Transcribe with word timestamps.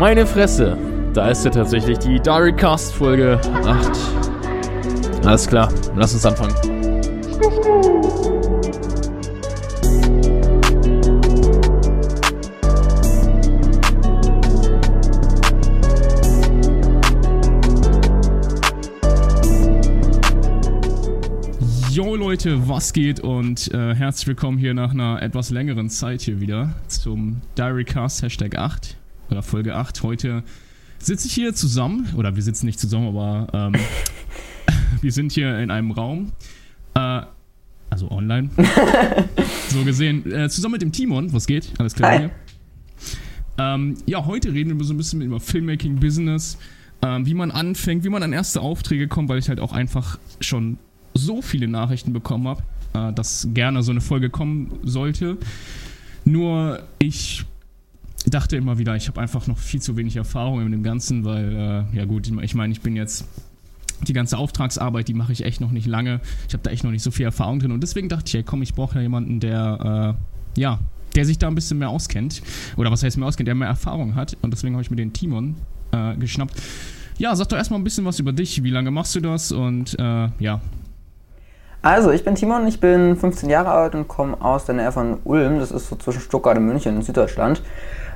Meine 0.00 0.26
Fresse, 0.26 0.78
da 1.12 1.28
ist 1.28 1.44
ja 1.44 1.50
tatsächlich 1.50 1.98
die 1.98 2.18
Diarycast 2.18 2.94
Folge 2.94 3.38
8. 3.66 5.26
Alles 5.26 5.46
klar, 5.46 5.70
lass 5.94 6.14
uns 6.14 6.24
anfangen. 6.24 6.54
Jo 21.90 22.16
Leute, 22.16 22.66
was 22.66 22.94
geht 22.94 23.20
und 23.20 23.70
äh, 23.74 23.94
herzlich 23.94 24.28
willkommen 24.28 24.56
hier 24.56 24.72
nach 24.72 24.92
einer 24.92 25.20
etwas 25.20 25.50
längeren 25.50 25.90
Zeit 25.90 26.22
hier 26.22 26.40
wieder 26.40 26.70
zum 26.88 27.42
Diarycast 27.58 28.22
Hashtag 28.22 28.56
8 28.56 28.96
oder 29.30 29.42
Folge 29.42 29.74
8. 29.74 30.02
Heute 30.02 30.42
sitze 30.98 31.28
ich 31.28 31.34
hier 31.34 31.54
zusammen, 31.54 32.08
oder 32.16 32.36
wir 32.36 32.42
sitzen 32.42 32.66
nicht 32.66 32.78
zusammen, 32.78 33.08
aber 33.08 33.48
ähm, 33.52 33.80
wir 35.00 35.12
sind 35.12 35.32
hier 35.32 35.58
in 35.58 35.70
einem 35.70 35.90
Raum, 35.90 36.32
äh, 36.94 37.22
also 37.88 38.10
online, 38.10 38.50
so 39.68 39.84
gesehen, 39.84 40.30
äh, 40.30 40.48
zusammen 40.48 40.72
mit 40.72 40.82
dem 40.82 40.92
Timon, 40.92 41.32
was 41.32 41.46
geht? 41.46 41.72
Alles 41.78 41.94
klar 41.94 42.10
Hi. 42.12 42.18
hier? 42.18 42.30
Ähm, 43.58 43.96
ja, 44.06 44.24
heute 44.24 44.52
reden 44.52 44.78
wir 44.78 44.86
so 44.86 44.94
ein 44.94 44.96
bisschen 44.96 45.20
über 45.22 45.40
Filmmaking, 45.40 45.96
Business, 45.96 46.58
ähm, 47.02 47.26
wie 47.26 47.34
man 47.34 47.50
anfängt, 47.50 48.04
wie 48.04 48.08
man 48.08 48.22
an 48.22 48.32
erste 48.32 48.60
Aufträge 48.60 49.08
kommt, 49.08 49.28
weil 49.28 49.38
ich 49.38 49.48
halt 49.48 49.60
auch 49.60 49.72
einfach 49.72 50.18
schon 50.40 50.78
so 51.14 51.42
viele 51.42 51.68
Nachrichten 51.68 52.12
bekommen 52.12 52.48
habe, 52.48 52.62
äh, 52.94 53.12
dass 53.12 53.48
gerne 53.52 53.82
so 53.82 53.90
eine 53.90 54.00
Folge 54.00 54.30
kommen 54.30 54.78
sollte. 54.84 55.36
Nur 56.24 56.82
ich 56.98 57.44
dachte 58.26 58.56
immer 58.56 58.78
wieder, 58.78 58.96
ich 58.96 59.08
habe 59.08 59.20
einfach 59.20 59.46
noch 59.46 59.58
viel 59.58 59.80
zu 59.80 59.96
wenig 59.96 60.16
Erfahrung 60.16 60.60
in 60.60 60.72
dem 60.72 60.82
Ganzen, 60.82 61.24
weil, 61.24 61.86
äh, 61.92 61.96
ja 61.96 62.04
gut, 62.04 62.30
ich 62.42 62.54
meine, 62.54 62.72
ich 62.72 62.80
bin 62.80 62.96
jetzt 62.96 63.24
die 64.06 64.12
ganze 64.12 64.38
Auftragsarbeit, 64.38 65.08
die 65.08 65.14
mache 65.14 65.32
ich 65.32 65.44
echt 65.44 65.60
noch 65.60 65.70
nicht 65.70 65.86
lange. 65.86 66.20
Ich 66.48 66.54
habe 66.54 66.62
da 66.62 66.70
echt 66.70 66.84
noch 66.84 66.90
nicht 66.90 67.02
so 67.02 67.10
viel 67.10 67.24
Erfahrung 67.24 67.60
drin 67.60 67.72
und 67.72 67.82
deswegen 67.82 68.08
dachte 68.08 68.24
ich, 68.26 68.34
ey, 68.34 68.42
komm, 68.42 68.62
ich 68.62 68.74
brauche 68.74 68.96
ja 68.96 69.02
jemanden, 69.02 69.40
der, 69.40 70.16
äh, 70.56 70.60
ja, 70.60 70.78
der 71.14 71.24
sich 71.24 71.38
da 71.38 71.48
ein 71.48 71.54
bisschen 71.54 71.78
mehr 71.78 71.88
auskennt. 71.88 72.42
Oder 72.76 72.90
was 72.90 73.02
heißt 73.02 73.16
mehr 73.18 73.28
auskennt, 73.28 73.48
der 73.48 73.54
mehr 73.54 73.68
Erfahrung 73.68 74.14
hat. 74.14 74.36
Und 74.42 74.52
deswegen 74.52 74.74
habe 74.74 74.82
ich 74.82 74.90
mir 74.90 74.96
den 74.96 75.12
Timon 75.12 75.56
äh, 75.92 76.16
geschnappt. 76.16 76.54
Ja, 77.18 77.34
sag 77.34 77.48
doch 77.48 77.56
erstmal 77.56 77.80
ein 77.80 77.84
bisschen 77.84 78.04
was 78.04 78.18
über 78.18 78.32
dich. 78.32 78.62
Wie 78.62 78.70
lange 78.70 78.90
machst 78.90 79.14
du 79.14 79.20
das? 79.20 79.52
Und 79.52 79.98
äh, 79.98 80.28
ja, 80.38 80.60
Also, 81.82 82.10
ich 82.10 82.24
bin 82.24 82.34
Timon, 82.34 82.66
ich 82.66 82.80
bin 82.80 83.16
15 83.16 83.50
Jahre 83.50 83.70
alt 83.70 83.94
und 83.94 84.06
komme 84.06 84.40
aus 84.40 84.66
der 84.66 84.76
Nähe 84.76 84.92
von 84.92 85.18
Ulm. 85.24 85.58
Das 85.58 85.70
ist 85.70 85.88
so 85.88 85.96
zwischen 85.96 86.20
Stuttgart 86.20 86.56
und 86.56 86.66
München 86.66 86.96
in 86.96 87.02
Süddeutschland. 87.02 87.62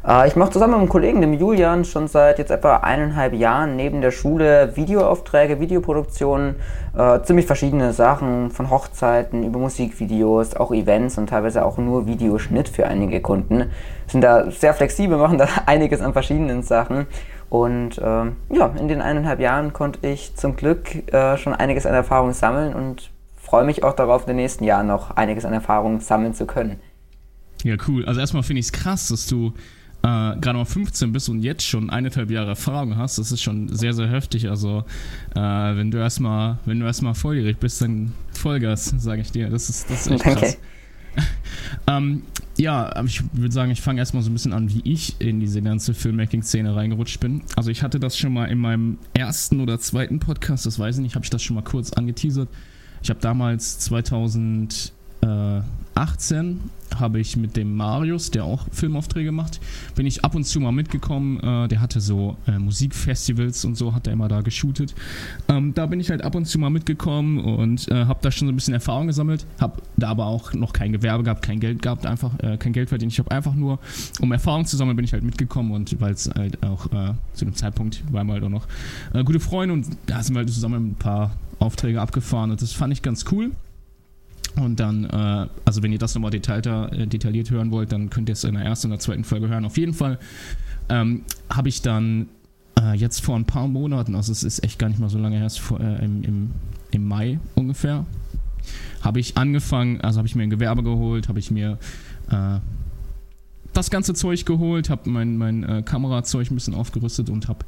Äh, 0.07 0.29
ich 0.29 0.37
mache 0.37 0.51
zusammen 0.51 0.73
mit 0.73 0.81
einem 0.81 0.89
Kollegen, 0.89 1.21
dem 1.21 1.35
Julian, 1.35 1.85
schon 1.85 2.09
seit 2.09 2.39
jetzt 2.39 2.51
etwa 2.51 2.77
eineinhalb 2.77 3.35
Jahren 3.35 3.77
neben 3.77 4.01
der 4.01 4.11
Schule 4.11 4.77
Videoaufträge, 4.77 5.61
Videoproduktionen, 5.61 6.57
äh, 6.97 7.21
ziemlich 7.23 7.47
verschiedene 7.47 7.93
Sachen, 7.93 8.51
von 8.51 8.71
Hochzeiten 8.71 9.45
über 9.45 9.59
Musikvideos, 9.59 10.55
auch 10.55 10.73
Events 10.73 11.19
und 11.19 11.29
teilweise 11.29 11.65
auch 11.65 11.79
nur 11.79 12.07
Videoschnitt 12.07 12.69
für 12.69 12.87
einige 12.87 13.21
Kunden. 13.21 13.71
Sind 14.07 14.23
da 14.23 14.51
sehr 14.51 14.75
flexibel, 14.75 15.19
machen 15.19 15.39
da 15.39 15.49
einiges 15.67 16.01
an 16.01 16.13
verschiedenen 16.13 16.63
Sachen. 16.63 17.07
Und 17.51 18.01
ähm, 18.03 18.37
ja, 18.51 18.67
in 18.79 18.89
den 18.89 19.01
eineinhalb 19.01 19.39
Jahren 19.39 19.73
konnte 19.73 20.07
ich 20.07 20.35
zum 20.35 20.57
Glück 20.57 21.13
äh, 21.13 21.37
schon 21.37 21.55
einiges 21.55 21.87
an 21.87 21.95
Erfahrung 21.95 22.33
sammeln 22.33 22.75
und 22.75 23.11
freue 23.37 23.65
mich 23.65 23.85
auch 23.85 23.93
darauf, 23.93 24.23
in 24.23 24.29
den 24.29 24.37
nächsten 24.37 24.65
Jahren 24.65 24.89
noch 24.89 25.13
einiges 25.13 25.45
an 25.45 25.53
Erfahrung 25.53 26.01
sammeln 26.01 26.35
zu 26.35 26.47
können. 26.47 26.81
Ja, 27.63 27.77
cool. 27.87 28.05
Also 28.07 28.21
erstmal 28.21 28.43
finde 28.43 28.61
ich 28.61 28.67
es 28.67 28.73
krass, 28.73 29.09
dass 29.09 29.27
du 29.27 29.53
äh, 30.05 30.37
gerade 30.39 30.59
mal 30.59 30.67
15 30.67 31.13
bist 31.13 31.31
und 31.31 31.41
jetzt 31.41 31.67
schon 31.67 31.89
eineinhalb 31.89 32.31
Jahre 32.31 32.51
Erfahrung 32.51 32.97
hast. 32.97 33.17
Das 33.17 33.33
ist 33.33 33.43
schon 33.43 33.75
sehr, 33.75 33.95
sehr 33.95 34.09
heftig. 34.09 34.51
Also 34.51 34.85
äh, 35.35 35.41
wenn 35.41 35.91
du 35.91 35.97
erstmal, 35.97 36.59
wenn 36.67 36.79
du 36.79 36.85
erstmal 36.85 37.15
volljährig 37.15 37.57
bist, 37.57 37.81
dann 37.81 38.13
Vollgas, 38.33 38.95
sage 38.99 39.23
ich 39.23 39.33
dir. 39.33 39.49
Das 39.49 39.71
ist, 39.71 39.89
das 39.89 40.07
ist 40.07 40.13
echt 40.13 40.25
krass. 40.25 40.59
Danke. 41.17 41.29
ähm, 41.87 42.23
ja, 42.59 42.95
aber 42.95 43.07
ich 43.07 43.23
würde 43.33 43.53
sagen, 43.53 43.71
ich 43.71 43.81
fange 43.81 43.99
erstmal 43.99 44.23
so 44.23 44.29
ein 44.29 44.35
bisschen 44.35 44.53
an, 44.53 44.69
wie 44.69 44.83
ich 44.85 45.19
in 45.21 45.41
diese 45.41 45.63
ganze 45.63 45.95
Filmmaking-Szene 45.95 46.77
reingerutscht 46.77 47.21
bin. 47.21 47.43
Also 47.57 47.71
ich 47.71 47.83
hatte 47.83 47.99
das 47.99 48.19
schon 48.19 48.33
mal 48.33 48.47
in 48.47 48.59
meinem 48.59 48.99
ersten 49.15 49.61
oder 49.61 49.79
zweiten 49.81 50.19
Podcast, 50.19 50.67
das 50.67 50.79
weiß 50.79 50.97
ich 50.97 51.03
nicht, 51.03 51.15
habe 51.15 51.25
ich 51.25 51.31
das 51.31 51.43
schon 51.43 51.57
mal 51.57 51.65
kurz 51.65 51.93
angeteasert. 51.95 52.49
Ich 53.03 53.09
habe 53.09 53.21
damals 53.21 53.79
2018 55.95 56.61
habe 56.97 57.19
ich 57.19 57.37
mit 57.37 57.57
dem 57.57 57.77
Marius, 57.77 58.31
der 58.31 58.45
auch 58.45 58.67
Filmaufträge 58.71 59.33
macht, 59.33 59.61
bin 59.95 60.07
ich 60.07 60.25
ab 60.25 60.35
und 60.35 60.45
zu 60.45 60.61
mal 60.61 60.73
mitgekommen. 60.73 61.41
Äh, 61.41 61.69
der 61.69 61.81
hatte 61.81 62.01
so 62.01 62.37
äh, 62.47 62.59
Musikfestivals 62.59 63.65
und 63.65 63.77
so, 63.77 63.95
hat 63.95 64.07
er 64.07 64.13
immer 64.13 64.29
da 64.29 64.43
geshootet. 64.43 64.95
Ähm, 65.49 65.75
da 65.75 65.87
bin 65.87 66.01
ich 66.01 66.11
halt 66.11 66.23
ab 66.23 66.35
und 66.35 66.47
zu 66.47 66.59
mal 66.59 66.71
mitgekommen 66.71 67.39
und 67.39 67.89
äh, 67.89 68.05
habe 68.07 68.21
da 68.23 68.31
schon 68.31 68.47
so 68.47 68.53
ein 68.53 68.57
bisschen 68.57 68.75
Erfahrung 68.75 69.07
gesammelt. 69.07 69.47
Habe 69.59 69.83
da 69.97 70.09
aber 70.09 70.27
auch 70.27 70.53
noch 70.53 70.73
kein 70.73 70.93
Gewerbe 70.93 71.25
gehabt, 71.25 71.43
kein 71.43 71.61
Geld 71.61 71.83
gehabt, 71.83 72.07
einfach 72.07 72.39
äh, 72.41 72.57
kein 72.59 72.73
Geld 72.73 72.89
verdient. 72.89 73.13
Ich 73.13 73.19
habe 73.19 73.31
einfach 73.31 73.55
nur, 73.55 73.79
um 74.21 74.31
Erfahrung 74.33 74.67
zu 74.67 74.77
sammeln, 74.77 74.97
bin 74.97 75.05
ich 75.05 75.13
halt 75.13 75.25
mitgekommen 75.25 75.73
und 75.73 76.01
weil 76.01 76.13
es 76.13 76.31
halt 76.31 76.63
auch 76.63 76.87
äh, 76.93 77.15
zu 77.33 77.45
dem 77.45 77.55
Zeitpunkt 77.55 78.05
waren 78.13 78.27
wir 78.27 78.35
halt 78.35 78.45
auch 78.45 78.49
noch 78.49 78.67
äh, 79.15 79.25
gute 79.25 79.41
Freunde 79.41 79.73
und 79.73 79.87
da 80.07 80.23
sind 80.23 80.35
wir 80.35 80.41
halt 80.41 80.51
zusammen 80.51 80.91
ein 80.91 80.95
paar 80.95 81.33
Aufträge 81.59 82.01
abgefahren 82.01 82.51
und 82.51 82.63
das 82.63 82.73
fand 82.73 82.93
ich 82.93 83.03
ganz 83.03 83.25
cool. 83.33 83.53
Und 84.57 84.79
dann, 84.79 85.05
äh, 85.05 85.49
also 85.65 85.83
wenn 85.83 85.93
ihr 85.93 85.99
das 85.99 86.15
nochmal 86.15 86.31
detaillierter, 86.31 86.93
äh, 86.93 87.07
detailliert 87.07 87.51
hören 87.51 87.71
wollt, 87.71 87.93
dann 87.93 88.11
könnt 88.11 88.29
ihr 88.29 88.35
es 88.35 88.45
in 88.45 88.55
der 88.55 88.65
ersten 88.65 88.89
oder 88.89 89.01
zweiten 89.01 89.25
Folge 89.25 89.49
hören. 89.49 89.65
Auf 89.65 89.77
jeden 89.77 89.95
Fall 89.95 90.19
ähm, 90.89 91.23
habe 91.51 91.69
ich 91.69 91.83
dann 91.83 92.29
äh, 92.79 92.95
jetzt 92.95 93.21
vor 93.21 93.37
ein 93.37 93.45
paar 93.45 93.69
Monaten, 93.69 94.15
also 94.15 94.33
es 94.33 94.45
ist 94.45 94.63
echt 94.63 94.79
gar 94.79 94.89
nicht 94.89 95.01
mal 95.01 95.09
so 95.09 95.19
lange 95.19 95.39
her, 95.39 95.51
vor, 95.51 95.81
äh, 95.81 96.05
im, 96.05 96.23
im, 96.23 96.51
im 96.91 97.05
Mai 97.07 97.39
ungefähr, 97.55 98.07
habe 99.03 99.21
ich 99.21 99.37
angefangen, 99.37 100.01
also 100.01 100.19
habe 100.19 100.29
ich 100.29 100.35
mir 100.35 100.43
ein 100.45 100.51
Gewerbe 100.51 100.83
geholt, 100.83 101.29
habe 101.29 101.39
ich 101.39 101.51
mir 101.51 101.79
äh, 102.31 102.59
das 103.73 103.91
ganze 103.91 104.15
Zeug 104.15 104.45
geholt, 104.47 104.89
habe 104.89 105.11
mein, 105.11 105.37
mein 105.37 105.65
äh, 105.65 105.83
Kamerazeug 105.83 106.51
ein 106.51 106.55
bisschen 106.55 106.75
aufgerüstet 106.75 107.29
und 107.29 107.49
habe 107.49 107.65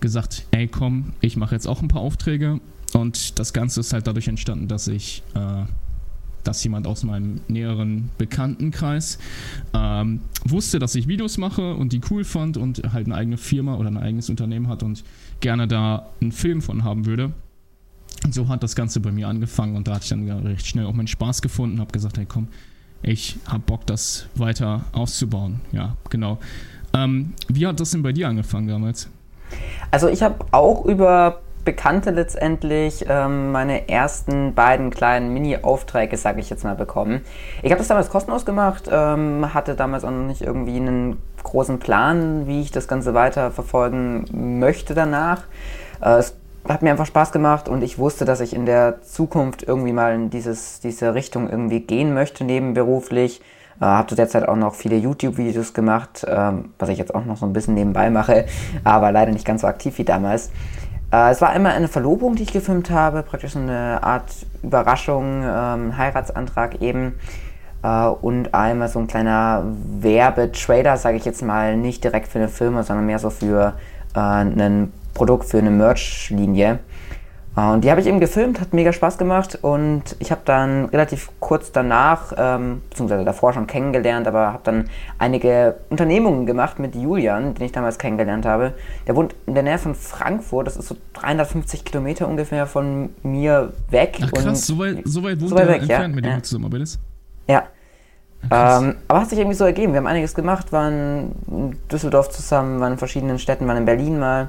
gesagt, 0.00 0.46
ey 0.50 0.68
komm, 0.68 1.12
ich 1.20 1.36
mache 1.36 1.54
jetzt 1.54 1.66
auch 1.66 1.82
ein 1.82 1.88
paar 1.88 2.02
Aufträge 2.02 2.60
und 2.92 3.38
das 3.38 3.52
Ganze 3.52 3.80
ist 3.80 3.92
halt 3.92 4.06
dadurch 4.06 4.28
entstanden, 4.28 4.68
dass 4.68 4.88
ich, 4.88 5.22
dass 6.44 6.62
jemand 6.64 6.86
aus 6.86 7.02
meinem 7.02 7.40
näheren 7.48 8.10
Bekanntenkreis 8.18 9.18
ähm, 9.74 10.20
wusste, 10.44 10.78
dass 10.78 10.94
ich 10.94 11.08
Videos 11.08 11.38
mache 11.38 11.74
und 11.74 11.92
die 11.92 12.00
cool 12.10 12.24
fand 12.24 12.56
und 12.56 12.82
halt 12.92 13.06
eine 13.06 13.14
eigene 13.14 13.36
Firma 13.36 13.76
oder 13.76 13.90
ein 13.90 13.98
eigenes 13.98 14.30
Unternehmen 14.30 14.68
hat 14.68 14.82
und 14.82 15.04
gerne 15.40 15.68
da 15.68 16.08
einen 16.20 16.32
Film 16.32 16.62
von 16.62 16.84
haben 16.84 17.06
würde. 17.06 17.32
Und 18.24 18.34
so 18.34 18.48
hat 18.48 18.62
das 18.62 18.76
Ganze 18.76 19.00
bei 19.00 19.12
mir 19.12 19.28
angefangen 19.28 19.76
und 19.76 19.88
da 19.88 19.94
hatte 19.94 20.04
ich 20.04 20.10
dann 20.10 20.28
recht 20.46 20.66
schnell 20.66 20.86
auch 20.86 20.92
meinen 20.92 21.06
Spaß 21.06 21.42
gefunden 21.42 21.76
und 21.76 21.80
habe 21.80 21.92
gesagt, 21.92 22.18
hey 22.18 22.26
komm, 22.26 22.48
ich 23.02 23.38
hab 23.46 23.64
Bock, 23.66 23.86
das 23.86 24.26
weiter 24.34 24.84
auszubauen. 24.92 25.60
Ja, 25.72 25.96
genau. 26.10 26.38
Ähm, 26.92 27.32
wie 27.48 27.66
hat 27.66 27.80
das 27.80 27.92
denn 27.92 28.02
bei 28.02 28.12
dir 28.12 28.28
angefangen 28.28 28.68
damals? 28.68 29.08
Also 29.90 30.08
ich 30.08 30.22
habe 30.22 30.44
auch 30.50 30.84
über 30.84 31.40
Bekannte 31.64 32.10
letztendlich 32.10 33.04
ähm, 33.08 33.52
meine 33.52 33.88
ersten 33.88 34.54
beiden 34.54 34.90
kleinen 34.90 35.32
Mini-Aufträge, 35.32 36.16
sage 36.16 36.40
ich 36.40 36.50
jetzt 36.50 36.64
mal, 36.64 36.74
bekommen. 36.74 37.22
Ich 37.62 37.70
habe 37.70 37.78
das 37.78 37.88
damals 37.88 38.10
kostenlos 38.10 38.44
gemacht, 38.44 38.88
ähm, 38.90 39.52
hatte 39.54 39.74
damals 39.74 40.04
auch 40.04 40.10
noch 40.10 40.26
nicht 40.26 40.42
irgendwie 40.42 40.76
einen 40.76 41.18
großen 41.42 41.78
Plan, 41.78 42.46
wie 42.46 42.60
ich 42.60 42.70
das 42.70 42.88
Ganze 42.88 43.14
weiter 43.14 43.50
verfolgen 43.50 44.24
möchte 44.58 44.94
danach. 44.94 45.42
Äh, 46.00 46.18
es 46.18 46.36
hat 46.68 46.82
mir 46.82 46.90
einfach 46.90 47.06
Spaß 47.06 47.32
gemacht 47.32 47.68
und 47.68 47.82
ich 47.82 47.98
wusste, 47.98 48.24
dass 48.24 48.40
ich 48.40 48.54
in 48.54 48.66
der 48.66 49.02
Zukunft 49.02 49.62
irgendwie 49.62 49.92
mal 49.92 50.14
in 50.14 50.30
dieses, 50.30 50.80
diese 50.80 51.14
Richtung 51.14 51.48
irgendwie 51.48 51.80
gehen 51.80 52.14
möchte, 52.14 52.44
nebenberuflich. 52.44 53.40
Äh, 53.80 53.84
habe 53.84 54.08
zu 54.08 54.14
der 54.14 54.28
Zeit 54.28 54.46
auch 54.46 54.56
noch 54.56 54.74
viele 54.74 54.96
YouTube-Videos 54.96 55.72
gemacht, 55.72 56.26
ähm, 56.28 56.74
was 56.78 56.90
ich 56.90 56.98
jetzt 56.98 57.14
auch 57.14 57.24
noch 57.24 57.38
so 57.38 57.46
ein 57.46 57.52
bisschen 57.52 57.74
nebenbei 57.74 58.10
mache, 58.10 58.44
aber 58.84 59.10
leider 59.10 59.32
nicht 59.32 59.46
ganz 59.46 59.62
so 59.62 59.66
aktiv 59.66 59.96
wie 59.98 60.04
damals. 60.04 60.50
Äh, 61.12 61.30
es 61.30 61.40
war 61.40 61.50
einmal 61.50 61.72
eine 61.72 61.88
Verlobung, 61.88 62.36
die 62.36 62.44
ich 62.44 62.52
gefilmt 62.52 62.90
habe, 62.90 63.22
praktisch 63.22 63.56
eine 63.56 64.02
Art 64.02 64.30
Überraschung, 64.62 65.42
ähm, 65.44 65.96
Heiratsantrag 65.96 66.80
eben. 66.80 67.14
Äh, 67.82 68.06
und 68.06 68.54
einmal 68.54 68.88
so 68.88 68.98
ein 68.98 69.06
kleiner 69.06 69.64
Werbetrailer, 70.00 70.96
sage 70.96 71.16
ich 71.16 71.24
jetzt 71.24 71.42
mal, 71.42 71.76
nicht 71.76 72.04
direkt 72.04 72.28
für 72.28 72.38
eine 72.38 72.48
Firma, 72.48 72.82
sondern 72.82 73.06
mehr 73.06 73.18
so 73.18 73.30
für 73.30 73.74
äh, 74.14 74.20
ein 74.20 74.92
Produkt, 75.14 75.46
für 75.46 75.58
eine 75.58 75.70
Merch-Linie. 75.70 76.78
Äh, 77.56 77.60
Und 77.72 77.84
die 77.84 77.90
habe 77.90 78.00
ich 78.00 78.06
eben 78.06 78.20
gefilmt, 78.20 78.60
hat 78.60 78.72
mega 78.72 78.92
Spaß 78.92 79.18
gemacht 79.18 79.58
und 79.62 80.02
ich 80.18 80.30
habe 80.30 80.42
dann 80.44 80.86
relativ 80.86 81.30
kurz 81.40 81.72
danach, 81.72 82.32
ähm, 82.36 82.82
beziehungsweise 82.90 83.24
davor 83.24 83.52
schon 83.52 83.66
kennengelernt, 83.66 84.26
aber 84.26 84.52
habe 84.52 84.60
dann 84.64 84.88
einige 85.18 85.76
Unternehmungen 85.90 86.46
gemacht 86.46 86.78
mit 86.78 86.94
Julian, 86.94 87.54
den 87.54 87.66
ich 87.66 87.72
damals 87.72 87.98
kennengelernt 87.98 88.46
habe. 88.46 88.74
Der 89.06 89.16
wohnt 89.16 89.34
in 89.46 89.54
der 89.54 89.62
Nähe 89.62 89.78
von 89.78 89.94
Frankfurt, 89.94 90.66
das 90.66 90.76
ist 90.76 90.88
so 90.88 90.96
350 91.14 91.84
Kilometer 91.84 92.28
ungefähr 92.28 92.66
von 92.66 93.10
mir 93.22 93.72
weg. 93.90 94.18
Ach 94.22 94.32
krass, 94.32 94.66
so 94.66 94.78
weit, 94.78 95.02
so 95.04 95.22
weit 95.22 95.40
wohnt 95.40 95.50
so 95.50 95.56
weit 95.56 95.68
weg, 95.68 95.80
entfernt, 95.82 96.10
ja, 96.10 96.16
mit 96.16 96.24
dem 96.24 96.30
ja. 96.30 96.36
du 96.36 96.42
zusammenarbeitest? 96.42 97.00
Ja. 97.48 97.64
Ach, 98.48 98.80
ähm, 98.80 98.94
aber 99.06 99.20
hat 99.20 99.28
sich 99.28 99.38
irgendwie 99.38 99.56
so 99.56 99.64
ergeben. 99.64 99.92
Wir 99.92 99.98
haben 99.98 100.06
einiges 100.06 100.34
gemacht, 100.34 100.72
waren 100.72 101.32
in 101.46 101.76
Düsseldorf 101.92 102.30
zusammen, 102.30 102.80
waren 102.80 102.92
in 102.92 102.98
verschiedenen 102.98 103.38
Städten, 103.38 103.66
waren 103.68 103.76
in 103.76 103.84
Berlin 103.84 104.18
mal 104.18 104.48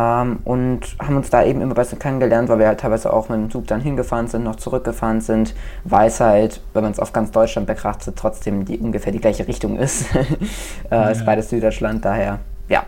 ähm, 0.00 0.38
und 0.44 0.80
haben 0.98 1.16
uns 1.16 1.30
da 1.30 1.44
eben 1.44 1.60
immer 1.60 1.74
besser 1.74 1.96
kennengelernt, 1.96 2.48
weil 2.48 2.58
wir 2.58 2.66
halt 2.68 2.80
teilweise 2.80 3.12
auch 3.12 3.28
mit 3.28 3.38
dem 3.38 3.50
Zug 3.50 3.66
dann 3.66 3.80
hingefahren 3.80 4.28
sind, 4.28 4.44
noch 4.44 4.56
zurückgefahren 4.56 5.20
sind, 5.20 5.54
weil 5.84 6.08
es 6.08 6.20
halt, 6.20 6.62
wenn 6.72 6.82
man 6.82 6.92
es 6.92 6.98
auf 6.98 7.12
ganz 7.12 7.30
Deutschland 7.30 7.66
betrachtet, 7.66 8.16
trotzdem 8.16 8.64
die, 8.64 8.78
ungefähr 8.78 9.12
die 9.12 9.20
gleiche 9.20 9.46
Richtung 9.46 9.76
ist. 9.76 10.14
äh, 10.14 10.26
ja. 10.90 11.08
Ist 11.10 11.26
beides 11.26 11.50
Süddeutschland, 11.50 12.04
daher, 12.04 12.38
ja. 12.68 12.84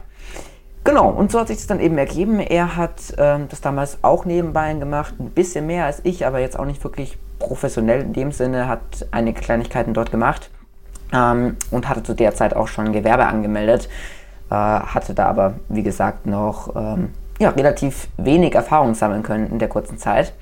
Genau, 0.84 1.10
und 1.10 1.30
so 1.30 1.38
hat 1.38 1.48
sich 1.48 1.58
das 1.58 1.66
dann 1.68 1.78
eben 1.78 1.96
ergeben. 1.96 2.40
Er 2.40 2.76
hat 2.76 3.14
ähm, 3.16 3.46
das 3.48 3.60
damals 3.60 3.98
auch 4.02 4.24
nebenbei 4.24 4.72
gemacht, 4.74 5.14
ein 5.20 5.30
bisschen 5.30 5.66
mehr 5.66 5.84
als 5.84 6.00
ich, 6.04 6.26
aber 6.26 6.40
jetzt 6.40 6.58
auch 6.58 6.64
nicht 6.64 6.82
wirklich 6.82 7.18
professionell 7.38 8.00
in 8.00 8.12
dem 8.12 8.32
Sinne, 8.32 8.68
hat 8.68 9.06
einige 9.10 9.40
Kleinigkeiten 9.40 9.94
dort 9.94 10.10
gemacht 10.10 10.50
ähm, 11.12 11.56
und 11.70 11.88
hatte 11.88 12.02
zu 12.02 12.14
der 12.14 12.34
Zeit 12.34 12.56
auch 12.56 12.68
schon 12.68 12.92
Gewerbe 12.92 13.26
angemeldet, 13.26 13.88
hatte 14.54 15.14
da 15.14 15.26
aber, 15.26 15.54
wie 15.68 15.82
gesagt, 15.82 16.26
noch 16.26 16.74
ähm, 16.76 17.10
ja, 17.38 17.50
relativ 17.50 18.08
wenig 18.16 18.54
Erfahrung 18.54 18.94
sammeln 18.94 19.22
können 19.22 19.50
in 19.50 19.58
der 19.58 19.68
kurzen 19.68 19.98
Zeit. 19.98 20.32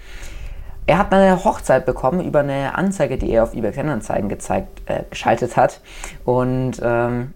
Er 0.87 0.99
hat 0.99 1.13
eine 1.13 1.45
Hochzeit 1.45 1.87
bekommen 1.87 2.21
über 2.25 2.41
eine 2.41 2.75
Anzeige, 2.75 3.17
die 3.17 3.31
er 3.31 3.45
auf 3.45 3.55
eBay 3.55 3.73
Kleinanzeigen 3.73 4.29
gezeigt, 4.29 4.83
äh, 4.87 5.05
geschaltet 5.09 5.57
hat 5.57 5.81
und 6.25 6.81
ähm, 6.83 7.33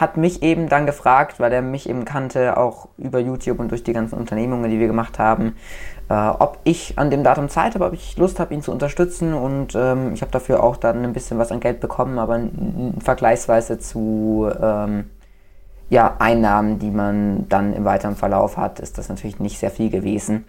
hat 0.00 0.16
mich 0.16 0.42
eben 0.42 0.68
dann 0.68 0.86
gefragt, 0.86 1.38
weil 1.38 1.52
er 1.52 1.62
mich 1.62 1.88
eben 1.88 2.04
kannte, 2.04 2.56
auch 2.56 2.88
über 2.98 3.18
YouTube 3.18 3.60
und 3.60 3.70
durch 3.70 3.84
die 3.84 3.92
ganzen 3.92 4.18
Unternehmungen, 4.18 4.70
die 4.70 4.80
wir 4.80 4.86
gemacht 4.86 5.18
haben, 5.18 5.56
äh, 6.08 6.14
ob 6.14 6.58
ich 6.64 6.98
an 6.98 7.10
dem 7.10 7.24
Datum 7.24 7.48
Zeit 7.48 7.74
habe, 7.74 7.86
ob 7.86 7.92
ich 7.92 8.16
Lust 8.16 8.40
habe, 8.40 8.54
ihn 8.54 8.62
zu 8.62 8.72
unterstützen. 8.72 9.34
Und 9.34 9.74
ähm, 9.74 10.14
ich 10.14 10.22
habe 10.22 10.32
dafür 10.32 10.62
auch 10.62 10.76
dann 10.76 11.04
ein 11.04 11.12
bisschen 11.12 11.38
was 11.38 11.52
an 11.52 11.60
Geld 11.60 11.80
bekommen, 11.80 12.18
aber 12.18 12.40
vergleichsweise 13.00 13.78
zu 13.78 14.50
ähm, 14.60 15.10
ja, 15.90 16.16
Einnahmen, 16.18 16.78
die 16.78 16.90
man 16.90 17.48
dann 17.48 17.74
im 17.74 17.84
weiteren 17.84 18.16
Verlauf 18.16 18.56
hat, 18.56 18.80
ist 18.80 18.98
das 18.98 19.08
natürlich 19.08 19.38
nicht 19.38 19.58
sehr 19.58 19.70
viel 19.70 19.90
gewesen. 19.90 20.44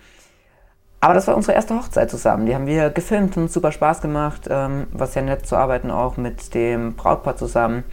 Aber 1.02 1.14
das 1.14 1.28
war 1.28 1.36
unsere 1.36 1.54
erste 1.54 1.76
Hochzeit 1.76 2.10
zusammen. 2.10 2.46
Die 2.46 2.56
haben 2.56 2.66
wir 2.66 2.90
gefilmt 2.90 3.38
und 3.38 3.52
super 3.52 3.72
Spaß 3.72 4.02
gemacht. 4.02 4.48
Ähm, 4.50 4.88
war 4.92 5.08
sehr 5.08 5.22
nett 5.22 5.46
zu 5.46 5.56
arbeiten, 5.56 5.92
auch 5.92 6.18
mit 6.18 6.54
dem 6.56 6.96
Brautpaar 6.96 7.36
zusammen. 7.36 7.84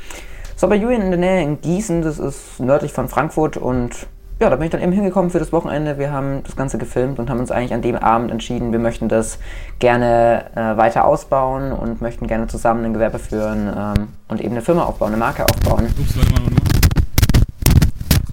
War 0.62 0.68
bei 0.68 0.76
Julian 0.76 1.02
in 1.02 1.10
der 1.10 1.18
Nähe 1.18 1.42
in 1.42 1.60
Gießen, 1.60 2.02
das 2.02 2.20
ist 2.20 2.60
nördlich 2.60 2.92
von 2.92 3.08
Frankfurt 3.08 3.56
und 3.56 4.06
ja, 4.40 4.48
da 4.48 4.56
bin 4.56 4.64
ich 4.64 4.70
dann 4.70 4.80
eben 4.80 4.92
hingekommen 4.92 5.30
für 5.30 5.40
das 5.40 5.52
Wochenende. 5.52 5.98
Wir 5.98 6.12
haben 6.12 6.42
das 6.44 6.54
Ganze 6.54 6.78
gefilmt 6.78 7.18
und 7.18 7.30
haben 7.30 7.40
uns 7.40 7.50
eigentlich 7.50 7.74
an 7.74 7.82
dem 7.82 7.96
Abend 7.96 8.30
entschieden, 8.30 8.70
wir 8.70 8.78
möchten 8.78 9.08
das 9.08 9.38
gerne 9.80 10.44
äh, 10.54 10.76
weiter 10.76 11.04
ausbauen 11.04 11.72
und 11.72 12.00
möchten 12.00 12.28
gerne 12.28 12.46
zusammen 12.46 12.84
ein 12.84 12.92
Gewerbe 12.94 13.18
führen 13.18 13.72
ähm, 13.76 14.08
und 14.28 14.40
eben 14.40 14.52
eine 14.52 14.62
Firma 14.62 14.84
aufbauen, 14.84 15.08
eine 15.08 15.16
Marke 15.16 15.44
aufbauen. 15.44 15.86
Ups, 15.98 16.16
warte 16.16 16.32
mal, 16.32 16.42
warte 16.42 16.54
mal. 16.54 16.71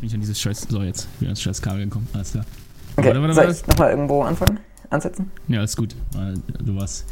Bin 0.10 0.14
ich 0.14 0.16
an 0.16 0.22
dieses 0.22 0.42
Scheiß. 0.42 0.62
So, 0.68 0.82
jetzt 0.82 1.04
bin 1.20 1.26
ich 1.26 1.28
ans 1.28 1.42
scheiß 1.42 1.62
Kabel 1.62 1.84
gekommen. 1.86 2.08
Alles 2.14 2.32
klar. 2.32 2.44
Okay, 2.98 3.10
warte, 3.10 3.22
warte, 3.22 3.34
soll 3.36 3.52
ich 3.52 3.68
nochmal 3.68 3.92
irgendwo 3.92 4.24
anfangen? 4.24 4.60
Ansetzen? 4.90 5.30
Ja, 5.48 5.64
ist 5.64 5.78
gut. 5.78 5.96
Du 6.66 6.76
warst. 6.76 7.06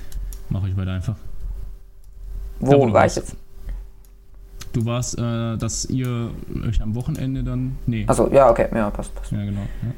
Mach 0.50 0.66
ich 0.66 0.76
weiter 0.76 0.94
einfach. 0.94 1.16
Wo 2.60 2.88
da, 2.88 2.94
war 2.94 3.06
ich 3.06 3.16
jetzt? 3.16 3.36
Du 4.74 4.84
warst, 4.86 5.16
äh, 5.20 5.58
dass 5.58 5.86
ihr 5.86 6.32
euch 6.68 6.82
am 6.82 6.96
Wochenende 6.96 7.44
dann. 7.44 7.78
Nee. 7.86 8.06
Achso, 8.08 8.32
ja, 8.34 8.50
okay, 8.50 8.68
ja, 8.74 8.90
passt, 8.90 9.14
passt. 9.14 9.32
Ja, 9.32 9.46
genau. 9.46 9.62
Ja. 9.84 9.92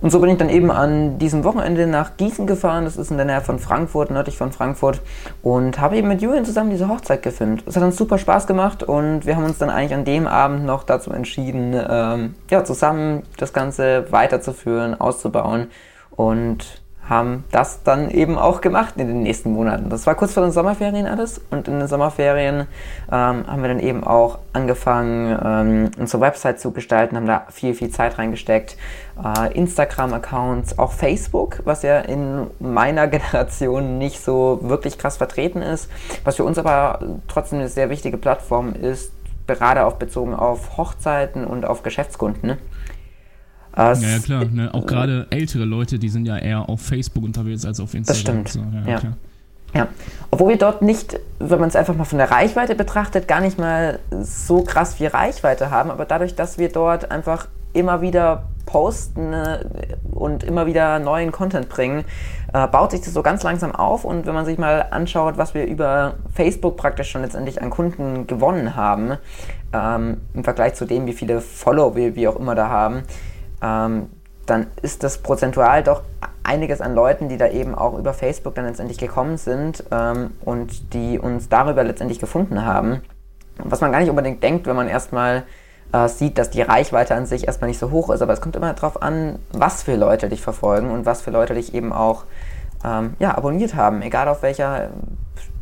Und 0.00 0.10
so 0.10 0.20
bin 0.20 0.30
ich 0.30 0.36
dann 0.36 0.50
eben 0.50 0.70
an 0.70 1.18
diesem 1.18 1.44
Wochenende 1.44 1.86
nach 1.86 2.16
Gießen 2.16 2.46
gefahren, 2.46 2.84
das 2.84 2.96
ist 2.96 3.10
in 3.10 3.16
der 3.16 3.24
Nähe 3.24 3.40
von 3.40 3.58
Frankfurt, 3.58 4.10
nördlich 4.10 4.36
von 4.36 4.52
Frankfurt, 4.52 5.00
und 5.42 5.80
habe 5.80 5.96
eben 5.96 6.08
mit 6.08 6.20
Julian 6.20 6.44
zusammen 6.44 6.70
diese 6.70 6.88
Hochzeit 6.88 7.22
gefilmt. 7.22 7.64
Es 7.66 7.76
hat 7.76 7.82
uns 7.82 7.96
super 7.96 8.18
Spaß 8.18 8.46
gemacht 8.46 8.82
und 8.82 9.24
wir 9.24 9.36
haben 9.36 9.44
uns 9.44 9.58
dann 9.58 9.70
eigentlich 9.70 9.94
an 9.94 10.04
dem 10.04 10.26
Abend 10.26 10.66
noch 10.66 10.84
dazu 10.84 11.10
entschieden, 11.10 11.74
ähm, 11.88 12.34
ja, 12.50 12.64
zusammen 12.64 13.22
das 13.38 13.52
Ganze 13.52 14.06
weiterzuführen, 14.10 15.00
auszubauen. 15.00 15.68
Und 16.10 16.83
haben 17.08 17.44
das 17.50 17.82
dann 17.82 18.10
eben 18.10 18.38
auch 18.38 18.60
gemacht 18.60 18.94
in 18.96 19.06
den 19.06 19.22
nächsten 19.22 19.52
Monaten. 19.52 19.90
Das 19.90 20.06
war 20.06 20.14
kurz 20.14 20.32
vor 20.32 20.42
den 20.42 20.52
Sommerferien 20.52 21.06
alles 21.06 21.40
und 21.50 21.68
in 21.68 21.78
den 21.78 21.88
Sommerferien 21.88 22.66
ähm, 23.12 23.46
haben 23.46 23.62
wir 23.62 23.68
dann 23.68 23.80
eben 23.80 24.04
auch 24.04 24.38
angefangen, 24.52 25.38
ähm, 25.44 25.90
unsere 25.98 26.22
Website 26.22 26.60
zu 26.60 26.70
gestalten, 26.70 27.16
haben 27.16 27.26
da 27.26 27.46
viel, 27.50 27.74
viel 27.74 27.90
Zeit 27.90 28.18
reingesteckt. 28.18 28.76
Äh, 29.22 29.52
Instagram-Accounts, 29.52 30.78
auch 30.78 30.92
Facebook, 30.92 31.60
was 31.64 31.82
ja 31.82 32.00
in 32.00 32.46
meiner 32.58 33.06
Generation 33.08 33.98
nicht 33.98 34.20
so 34.20 34.60
wirklich 34.62 34.98
krass 34.98 35.18
vertreten 35.18 35.60
ist, 35.60 35.90
was 36.24 36.36
für 36.36 36.44
uns 36.44 36.58
aber 36.58 37.00
trotzdem 37.28 37.58
eine 37.58 37.68
sehr 37.68 37.90
wichtige 37.90 38.16
Plattform 38.16 38.72
ist, 38.72 39.12
gerade 39.46 39.84
auch 39.84 39.94
bezogen 39.94 40.34
auf 40.34 40.78
Hochzeiten 40.78 41.44
und 41.44 41.66
auf 41.66 41.82
Geschäftskunden. 41.82 42.56
Ne? 43.76 44.06
ja, 44.06 44.08
ja, 44.08 44.18
klar. 44.18 44.44
Ne? 44.44 44.72
Auch 44.72 44.86
gerade 44.86 45.26
ältere 45.30 45.64
Leute, 45.64 45.98
die 45.98 46.08
sind 46.08 46.26
ja 46.26 46.38
eher 46.38 46.68
auf 46.68 46.80
Facebook 46.80 47.24
unterwegs 47.24 47.64
als 47.64 47.80
auf 47.80 47.94
Instagram. 47.94 48.44
Das 48.44 48.52
stimmt. 48.52 48.72
So, 48.84 48.90
ja, 48.90 48.98
ja. 48.98 49.00
ja, 49.74 49.88
Obwohl 50.30 50.50
wir 50.50 50.58
dort 50.58 50.82
nicht, 50.82 51.18
wenn 51.38 51.58
man 51.58 51.68
es 51.68 51.76
einfach 51.76 51.96
mal 51.96 52.04
von 52.04 52.18
der 52.18 52.30
Reichweite 52.30 52.74
betrachtet, 52.74 53.26
gar 53.26 53.40
nicht 53.40 53.58
mal 53.58 53.98
so 54.22 54.62
krass 54.62 54.94
viel 54.94 55.08
Reichweite 55.08 55.70
haben, 55.70 55.90
aber 55.90 56.04
dadurch, 56.04 56.34
dass 56.34 56.58
wir 56.58 56.68
dort 56.68 57.10
einfach 57.10 57.48
immer 57.72 58.00
wieder 58.00 58.44
posten 58.64 59.32
äh, 59.32 59.64
und 60.12 60.44
immer 60.44 60.66
wieder 60.66 60.98
neuen 60.98 61.32
Content 61.32 61.68
bringen, 61.68 62.04
äh, 62.52 62.66
baut 62.68 62.92
sich 62.92 63.02
das 63.02 63.12
so 63.12 63.22
ganz 63.22 63.42
langsam 63.42 63.74
auf. 63.74 64.04
Und 64.04 64.26
wenn 64.26 64.34
man 64.34 64.44
sich 64.44 64.58
mal 64.58 64.86
anschaut, 64.90 65.36
was 65.36 65.54
wir 65.54 65.66
über 65.66 66.14
Facebook 66.32 66.76
praktisch 66.76 67.10
schon 67.10 67.22
letztendlich 67.22 67.60
an 67.60 67.70
Kunden 67.70 68.26
gewonnen 68.26 68.76
haben, 68.76 69.18
ähm, 69.72 70.18
im 70.32 70.44
Vergleich 70.44 70.74
zu 70.74 70.86
dem, 70.86 71.06
wie 71.06 71.12
viele 71.12 71.40
Follow 71.40 71.96
wir, 71.96 72.14
wir 72.14 72.30
auch 72.30 72.36
immer 72.36 72.54
da 72.54 72.68
haben, 72.68 73.02
ähm, 73.64 74.10
dann 74.46 74.66
ist 74.82 75.02
das 75.02 75.18
prozentual 75.18 75.82
doch 75.82 76.02
einiges 76.42 76.80
an 76.82 76.94
Leuten, 76.94 77.28
die 77.28 77.38
da 77.38 77.48
eben 77.48 77.74
auch 77.74 77.98
über 77.98 78.12
Facebook 78.12 78.54
dann 78.54 78.66
letztendlich 78.66 78.98
gekommen 78.98 79.38
sind 79.38 79.84
ähm, 79.90 80.32
und 80.44 80.92
die 80.92 81.18
uns 81.18 81.48
darüber 81.48 81.82
letztendlich 81.82 82.18
gefunden 82.18 82.64
haben. 82.64 83.00
Was 83.56 83.80
man 83.80 83.92
gar 83.92 84.00
nicht 84.00 84.10
unbedingt 84.10 84.42
denkt, 84.42 84.66
wenn 84.66 84.76
man 84.76 84.88
erstmal 84.88 85.44
äh, 85.92 86.08
sieht, 86.08 86.36
dass 86.36 86.50
die 86.50 86.60
Reichweite 86.60 87.14
an 87.14 87.24
sich 87.24 87.46
erstmal 87.46 87.68
nicht 87.68 87.78
so 87.78 87.90
hoch 87.90 88.10
ist, 88.10 88.20
aber 88.20 88.34
es 88.34 88.42
kommt 88.42 88.56
immer 88.56 88.74
darauf 88.74 89.00
an, 89.00 89.38
was 89.52 89.82
für 89.82 89.96
Leute 89.96 90.28
dich 90.28 90.42
verfolgen 90.42 90.90
und 90.90 91.06
was 91.06 91.22
für 91.22 91.30
Leute 91.30 91.54
dich 91.54 91.74
eben 91.74 91.92
auch 91.92 92.24
ähm, 92.84 93.14
ja, 93.18 93.36
abonniert 93.36 93.74
haben, 93.74 94.02
egal 94.02 94.28
auf 94.28 94.42
welcher 94.42 94.90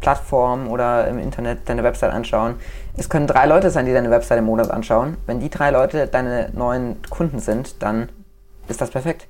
Plattform 0.01 0.69
oder 0.69 1.07
im 1.07 1.19
Internet 1.19 1.69
deine 1.69 1.85
Website 1.85 2.13
anschauen. 2.13 2.57
Es 2.97 3.09
können 3.09 3.27
drei 3.27 3.47
Leute 3.47 3.71
sein, 3.71 3.87
die 3.87 3.93
deine 3.93 4.11
Website 4.11 4.39
im 4.39 4.45
Monat 4.45 4.71
anschauen. 4.71 5.17
Wenn 5.27 5.41
die 5.41 5.49
drei 5.49 5.71
Leute 5.71 6.07
deine 6.07 6.51
neuen 6.55 6.97
Kunden 7.09 7.39
sind, 7.39 7.83
dann 7.83 8.09
ist 8.69 8.81
das 8.81 8.91
perfekt. 8.91 9.29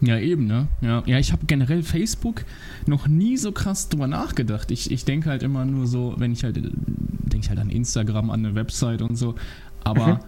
Ja, 0.00 0.18
eben, 0.18 0.46
ne? 0.46 0.68
Ja, 0.80 1.02
ja 1.06 1.18
ich 1.18 1.32
habe 1.32 1.46
generell 1.46 1.82
Facebook 1.82 2.44
noch 2.86 3.06
nie 3.06 3.36
so 3.36 3.52
krass 3.52 3.88
drüber 3.88 4.06
nachgedacht. 4.06 4.70
Ich, 4.70 4.90
ich 4.90 5.04
denke 5.04 5.30
halt 5.30 5.42
immer 5.42 5.64
nur 5.64 5.86
so, 5.86 6.14
wenn 6.18 6.32
ich 6.32 6.44
halt, 6.44 6.56
denke 6.56 7.38
ich 7.40 7.48
halt 7.48 7.58
an 7.58 7.70
Instagram, 7.70 8.30
an 8.30 8.44
eine 8.44 8.54
Website 8.54 9.02
und 9.02 9.16
so. 9.16 9.36
Aber 9.84 10.06
mhm. 10.06 10.18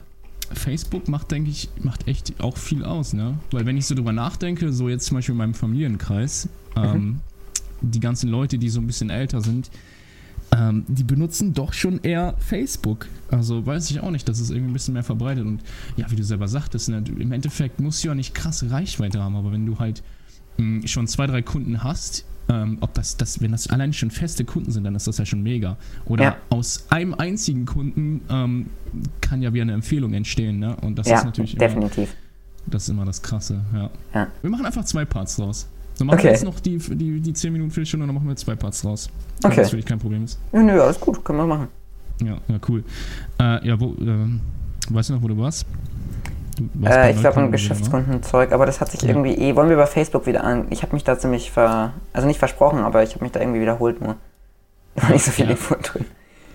Facebook 0.54 1.08
macht, 1.08 1.30
denke 1.30 1.50
ich, 1.50 1.68
macht 1.82 2.08
echt 2.08 2.32
auch 2.38 2.56
viel 2.56 2.84
aus, 2.84 3.12
ne? 3.12 3.38
Weil 3.50 3.66
wenn 3.66 3.76
ich 3.76 3.86
so 3.86 3.94
drüber 3.94 4.12
nachdenke, 4.12 4.72
so 4.72 4.88
jetzt 4.88 5.06
zum 5.06 5.16
Beispiel 5.16 5.34
in 5.34 5.38
meinem 5.38 5.54
Familienkreis, 5.54 6.48
mhm. 6.76 6.84
ähm, 6.84 7.20
die 7.80 8.00
ganzen 8.00 8.30
Leute, 8.30 8.58
die 8.58 8.70
so 8.70 8.80
ein 8.80 8.86
bisschen 8.86 9.10
älter 9.10 9.40
sind, 9.40 9.70
ähm, 10.56 10.84
die 10.88 11.04
benutzen 11.04 11.52
doch 11.52 11.72
schon 11.72 12.00
eher 12.02 12.34
Facebook. 12.38 13.06
Also 13.30 13.64
weiß 13.64 13.90
ich 13.90 14.00
auch 14.00 14.10
nicht, 14.10 14.28
dass 14.28 14.40
es 14.40 14.50
irgendwie 14.50 14.70
ein 14.70 14.72
bisschen 14.72 14.94
mehr 14.94 15.02
verbreitet. 15.02 15.44
Und 15.44 15.60
ja, 15.96 16.10
wie 16.10 16.16
du 16.16 16.24
selber 16.24 16.48
sagtest, 16.48 16.88
ne, 16.88 17.02
im 17.18 17.32
Endeffekt 17.32 17.80
musst 17.80 18.02
du 18.02 18.08
ja 18.08 18.14
nicht 18.14 18.34
krasse 18.34 18.70
Reichweite 18.70 19.22
haben, 19.22 19.36
aber 19.36 19.52
wenn 19.52 19.66
du 19.66 19.78
halt 19.78 20.02
mh, 20.56 20.82
hm, 20.82 20.86
schon 20.86 21.06
zwei, 21.06 21.26
drei 21.26 21.42
Kunden 21.42 21.82
hast, 21.84 22.24
ähm, 22.48 22.78
ob 22.80 22.94
das, 22.94 23.16
das, 23.16 23.42
wenn 23.42 23.52
das 23.52 23.68
allein 23.68 23.92
schon 23.92 24.10
feste 24.10 24.44
Kunden 24.44 24.72
sind, 24.72 24.84
dann 24.84 24.94
ist 24.94 25.06
das 25.06 25.18
ja 25.18 25.26
schon 25.26 25.42
mega. 25.42 25.76
Oder 26.06 26.24
ja. 26.24 26.36
aus 26.48 26.86
einem 26.88 27.14
einzigen 27.14 27.66
Kunden 27.66 28.22
ähm, 28.30 28.70
kann 29.20 29.42
ja 29.42 29.52
wieder 29.52 29.62
eine 29.62 29.74
Empfehlung 29.74 30.14
entstehen, 30.14 30.58
ne? 30.58 30.76
Und 30.76 30.98
das 30.98 31.08
ja, 31.08 31.18
ist 31.18 31.24
natürlich 31.24 31.54
immer, 31.54 31.66
definitiv. 31.66 32.14
Das 32.66 32.84
ist 32.84 32.88
immer 32.88 33.04
das 33.04 33.20
Krasse, 33.20 33.60
ja. 33.74 33.90
ja. 34.14 34.28
Wir 34.40 34.50
machen 34.50 34.64
einfach 34.64 34.84
zwei 34.84 35.04
Parts 35.04 35.36
draus. 35.36 35.68
Dann 35.98 36.06
machen 36.06 36.18
okay. 36.18 36.28
wir 36.28 36.32
jetzt 36.32 36.44
noch 36.44 36.60
die, 36.60 36.78
die, 36.78 37.20
die 37.20 37.32
10 37.32 37.52
Minuten, 37.52 37.70
Viertelstunde 37.70 38.04
und 38.04 38.08
dann 38.08 38.14
machen 38.14 38.28
wir 38.28 38.36
zwei 38.36 38.54
Parts 38.54 38.82
draus. 38.82 39.10
Okay. 39.44 39.56
Das 39.56 39.70
für 39.70 39.76
dich 39.76 39.84
kein 39.84 39.98
Problem 39.98 40.24
ist. 40.24 40.38
Ja, 40.52 40.62
nö, 40.62 40.80
alles 40.80 40.98
gut, 40.98 41.24
können 41.24 41.38
wir 41.38 41.46
machen. 41.46 41.68
Ja, 42.22 42.38
ja 42.48 42.58
cool. 42.68 42.84
Äh, 43.40 43.66
ja, 43.66 43.80
wo, 43.80 43.94
äh, 43.94 44.26
weißt 44.90 45.10
du 45.10 45.14
noch, 45.14 45.22
wo 45.22 45.28
du 45.28 45.38
warst? 45.38 45.66
Du 46.56 46.68
warst 46.74 46.96
äh, 46.96 47.10
ich 47.10 47.20
glaube, 47.20 47.40
ein 47.40 47.52
Geschäftskundenzeug, 47.52 48.52
aber 48.52 48.66
das 48.66 48.80
hat 48.80 48.90
sich 48.90 49.02
ja. 49.02 49.08
irgendwie 49.08 49.34
eh. 49.34 49.54
Wollen 49.56 49.70
wir 49.70 49.76
bei 49.76 49.86
Facebook 49.86 50.26
wieder 50.26 50.44
an. 50.44 50.66
Ich 50.70 50.82
habe 50.82 50.92
mich 50.94 51.04
da 51.04 51.18
ziemlich 51.18 51.50
ver. 51.50 51.92
Also 52.12 52.26
nicht 52.26 52.38
versprochen, 52.38 52.80
aber 52.80 53.02
ich 53.02 53.14
habe 53.14 53.24
mich 53.24 53.32
da 53.32 53.40
irgendwie 53.40 53.60
wiederholt 53.60 54.00
nur. 54.00 54.16
Da 54.96 55.10
nicht 55.10 55.24
so 55.24 55.30
viel 55.30 55.44
ja. 55.44 55.52
Info 55.52 55.76
drin. 55.80 56.04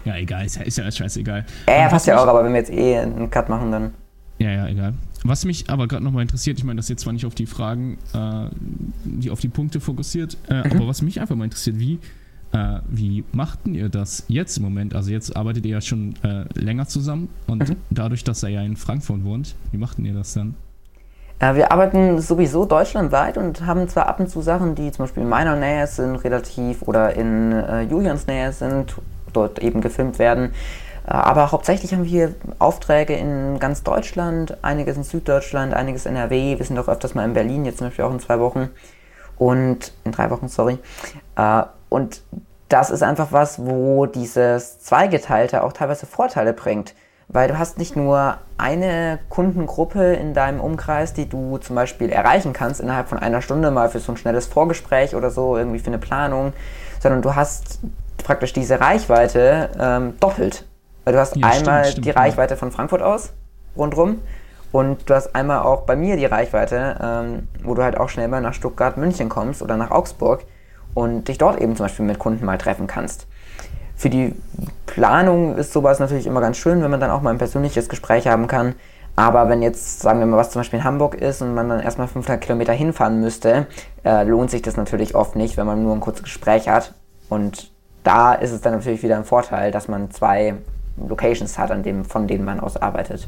Ja, 0.03 0.17
egal, 0.17 0.45
ist 0.45 0.57
ja, 0.57 0.63
ist 0.63 0.77
ja 0.77 0.91
scheißegal. 0.91 1.45
Ja, 1.67 1.73
ja 1.73 1.87
passt 1.87 2.07
ja 2.07 2.21
auch, 2.21 2.27
aber 2.27 2.43
wenn 2.43 2.51
wir 2.51 2.59
jetzt 2.59 2.71
eh 2.71 2.97
einen 2.97 3.29
Cut 3.29 3.47
machen, 3.47 3.71
dann. 3.71 3.93
Ja, 4.37 4.49
ja, 4.49 4.67
egal. 4.67 4.93
Was 5.23 5.45
mich 5.45 5.69
aber 5.69 5.87
gerade 5.87 6.03
nochmal 6.03 6.23
interessiert, 6.23 6.57
ich 6.57 6.63
meine, 6.63 6.77
das 6.77 6.85
ist 6.85 6.89
jetzt 6.89 7.01
zwar 7.03 7.13
nicht 7.13 7.25
auf 7.25 7.35
die 7.35 7.45
Fragen, 7.45 7.97
äh, 8.13 8.47
die 9.03 9.31
auf 9.31 9.39
die 9.39 9.49
Punkte 9.49 9.79
fokussiert, 9.79 10.37
äh, 10.49 10.67
mhm. 10.67 10.77
aber 10.77 10.87
was 10.87 11.01
mich 11.01 11.21
einfach 11.21 11.35
mal 11.35 11.45
interessiert, 11.45 11.79
wie 11.79 11.99
Äh, 12.53 12.81
wie 12.87 13.23
machten 13.31 13.73
ihr 13.73 13.89
das 13.89 14.25
jetzt 14.27 14.57
im 14.57 14.63
Moment? 14.63 14.93
Also 14.93 15.09
jetzt 15.09 15.35
arbeitet 15.35 15.65
ihr 15.65 15.71
ja 15.71 15.81
schon 15.81 16.13
äh, 16.21 16.45
länger 16.53 16.85
zusammen 16.87 17.29
und 17.47 17.67
mhm. 17.67 17.75
dadurch, 17.89 18.23
dass 18.23 18.43
er 18.43 18.49
ja 18.49 18.61
in 18.61 18.77
Frankfurt 18.77 19.23
wohnt, 19.23 19.55
wie 19.71 19.79
machten 19.79 20.05
ihr 20.05 20.13
das 20.13 20.35
dann? 20.35 20.53
Äh, 21.39 21.55
wir 21.55 21.71
arbeiten 21.71 22.21
sowieso 22.21 22.65
deutschlandweit 22.65 23.39
und 23.39 23.65
haben 23.65 23.89
zwar 23.89 24.05
ab 24.05 24.19
und 24.19 24.29
zu 24.29 24.43
Sachen, 24.43 24.75
die 24.75 24.91
zum 24.91 25.05
Beispiel 25.05 25.23
in 25.23 25.29
meiner 25.29 25.55
Nähe 25.55 25.87
sind, 25.87 26.17
relativ 26.17 26.83
oder 26.83 27.15
in 27.15 27.53
äh, 27.53 27.81
Julians 27.81 28.27
Nähe 28.27 28.53
sind, 28.53 28.97
dort 29.33 29.57
eben 29.57 29.81
gefilmt 29.81 30.19
werden. 30.19 30.51
Äh, 31.05 31.11
aber 31.11 31.51
hauptsächlich 31.51 31.93
haben 31.93 32.05
wir 32.05 32.33
Aufträge 32.59 33.15
in 33.15 33.59
ganz 33.59 33.83
Deutschland, 33.83 34.57
einiges 34.63 34.97
in 34.97 35.03
Süddeutschland, 35.03 35.73
einiges 35.73 36.05
in 36.05 36.15
NRW. 36.15 36.57
Wir 36.57 36.65
sind 36.65 36.77
auch 36.79 36.87
öfters 36.87 37.15
mal 37.15 37.25
in 37.25 37.33
Berlin, 37.33 37.65
jetzt 37.65 37.79
zum 37.79 37.87
Beispiel 37.87 38.05
auch 38.05 38.11
in 38.11 38.19
zwei 38.19 38.39
Wochen. 38.39 38.69
Und 39.37 39.93
in 40.03 40.11
drei 40.11 40.29
Wochen, 40.29 40.47
sorry. 40.47 40.77
Äh, 41.35 41.63
und 41.89 42.21
das 42.69 42.89
ist 42.89 43.03
einfach 43.03 43.31
was, 43.31 43.63
wo 43.65 44.05
dieses 44.05 44.79
Zweigeteilte 44.79 45.63
auch 45.63 45.73
teilweise 45.73 46.05
Vorteile 46.05 46.53
bringt. 46.53 46.95
Weil 47.29 47.47
du 47.47 47.57
hast 47.57 47.77
nicht 47.77 47.95
nur 47.95 48.37
eine 48.57 49.17
Kundengruppe 49.29 50.13
in 50.13 50.33
deinem 50.33 50.59
Umkreis, 50.59 51.13
die 51.13 51.27
du 51.27 51.57
zum 51.57 51.75
Beispiel 51.75 52.09
erreichen 52.09 52.53
kannst 52.53 52.79
innerhalb 52.81 53.07
von 53.07 53.17
einer 53.17 53.41
Stunde 53.41 53.71
mal 53.71 53.89
für 53.89 53.99
so 53.99 54.11
ein 54.11 54.17
schnelles 54.17 54.45
Vorgespräch 54.45 55.15
oder 55.15 55.29
so, 55.29 55.57
irgendwie 55.57 55.79
für 55.79 55.87
eine 55.87 55.99
Planung, 55.99 56.53
sondern 56.99 57.21
du 57.21 57.35
hast 57.35 57.79
praktisch 58.23 58.53
diese 58.53 58.79
Reichweite 58.79 59.69
ähm, 59.79 60.19
doppelt. 60.19 60.65
Weil 61.03 61.13
du 61.13 61.19
hast 61.19 61.35
ja, 61.35 61.47
einmal 61.47 61.83
stimmt, 61.83 61.91
stimmt, 61.91 62.05
die 62.05 62.11
Reichweite 62.11 62.57
von 62.57 62.71
Frankfurt 62.71 63.01
aus 63.01 63.33
rundrum 63.75 64.21
und 64.71 65.09
du 65.09 65.13
hast 65.13 65.35
einmal 65.35 65.59
auch 65.59 65.81
bei 65.81 65.95
mir 65.95 66.17
die 66.17 66.25
Reichweite, 66.25 66.97
ähm, 67.01 67.47
wo 67.63 67.75
du 67.75 67.83
halt 67.83 67.97
auch 67.97 68.09
schnell 68.09 68.27
mal 68.27 68.41
nach 68.41 68.53
Stuttgart, 68.53 68.97
München 68.97 69.29
kommst 69.29 69.61
oder 69.61 69.77
nach 69.77 69.91
Augsburg 69.91 70.45
und 70.93 71.27
dich 71.27 71.37
dort 71.37 71.61
eben 71.61 71.75
zum 71.75 71.85
Beispiel 71.85 72.05
mit 72.05 72.19
Kunden 72.19 72.45
mal 72.45 72.57
treffen 72.57 72.87
kannst. 72.87 73.27
Für 73.95 74.09
die 74.09 74.33
Planung 74.85 75.57
ist 75.57 75.73
sowas 75.73 75.99
natürlich 75.99 76.25
immer 76.25 76.41
ganz 76.41 76.57
schön, 76.57 76.81
wenn 76.81 76.91
man 76.91 76.99
dann 76.99 77.11
auch 77.11 77.21
mal 77.21 77.29
ein 77.29 77.37
persönliches 77.37 77.87
Gespräch 77.87 78.27
haben 78.27 78.47
kann. 78.47 78.75
Aber 79.15 79.47
wenn 79.47 79.61
jetzt, 79.61 79.99
sagen 79.99 80.19
wir 80.19 80.25
mal, 80.25 80.37
was 80.37 80.49
zum 80.49 80.61
Beispiel 80.61 80.79
in 80.79 80.85
Hamburg 80.85 81.13
ist 81.15 81.43
und 81.43 81.53
man 81.53 81.69
dann 81.69 81.79
erstmal 81.79 82.07
500 82.07 82.41
Kilometer 82.41 82.73
hinfahren 82.73 83.21
müsste, 83.21 83.67
äh, 84.03 84.23
lohnt 84.23 84.49
sich 84.49 84.63
das 84.63 84.75
natürlich 84.75 85.13
oft 85.13 85.35
nicht, 85.35 85.55
wenn 85.55 85.67
man 85.67 85.83
nur 85.83 85.93
ein 85.93 85.99
kurzes 85.99 86.23
Gespräch 86.23 86.67
hat. 86.67 86.93
Und 87.29 87.71
da 88.03 88.33
ist 88.33 88.51
es 88.51 88.61
dann 88.61 88.73
natürlich 88.73 89.03
wieder 89.03 89.17
ein 89.17 89.23
Vorteil, 89.23 89.71
dass 89.71 89.87
man 89.87 90.09
zwei 90.09 90.55
Locations 90.97 91.57
hat, 91.57 91.71
an 91.71 91.83
dem, 91.83 92.05
von 92.05 92.27
denen 92.27 92.45
man 92.45 92.59
aus 92.59 92.77
arbeitet. 92.77 93.27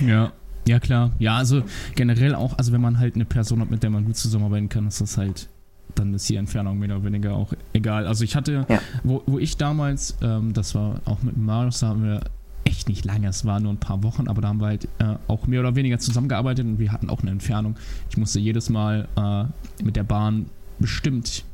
Ja. 0.00 0.32
Ja, 0.68 0.80
klar. 0.80 1.12
Ja, 1.20 1.36
also 1.36 1.62
generell 1.94 2.34
auch, 2.34 2.58
also 2.58 2.72
wenn 2.72 2.80
man 2.80 2.98
halt 2.98 3.14
eine 3.14 3.24
Person 3.24 3.60
hat, 3.60 3.70
mit 3.70 3.84
der 3.84 3.90
man 3.90 4.04
gut 4.04 4.16
zusammenarbeiten 4.16 4.68
kann, 4.68 4.88
ist 4.88 5.00
das 5.00 5.16
halt 5.16 5.48
dann 5.94 6.14
ist 6.14 6.28
die 6.28 6.36
Entfernung 6.36 6.78
mehr 6.78 6.90
oder 6.90 7.04
weniger 7.04 7.34
auch 7.34 7.52
egal. 7.72 8.06
Also 8.06 8.24
ich 8.24 8.36
hatte, 8.36 8.66
ja. 8.68 8.80
wo, 9.02 9.22
wo 9.26 9.38
ich 9.38 9.56
damals, 9.56 10.16
ähm, 10.22 10.52
das 10.52 10.74
war 10.74 11.00
auch 11.04 11.22
mit 11.22 11.36
Marius, 11.36 11.80
da 11.80 11.88
haben 11.88 12.04
wir 12.04 12.20
echt 12.64 12.88
nicht 12.88 13.04
lange, 13.04 13.28
es 13.28 13.44
war 13.44 13.60
nur 13.60 13.72
ein 13.72 13.78
paar 13.78 14.02
Wochen, 14.02 14.28
aber 14.28 14.42
da 14.42 14.48
haben 14.48 14.60
wir 14.60 14.66
halt 14.66 14.88
äh, 14.98 15.14
auch 15.28 15.46
mehr 15.46 15.60
oder 15.60 15.76
weniger 15.76 15.98
zusammengearbeitet 15.98 16.66
und 16.66 16.78
wir 16.78 16.92
hatten 16.92 17.08
auch 17.10 17.22
eine 17.22 17.30
Entfernung. 17.30 17.76
Ich 18.10 18.16
musste 18.16 18.40
jedes 18.40 18.68
Mal 18.70 19.08
äh, 19.16 19.84
mit 19.84 19.96
der 19.96 20.02
Bahn 20.02 20.46
bestimmt 20.78 21.44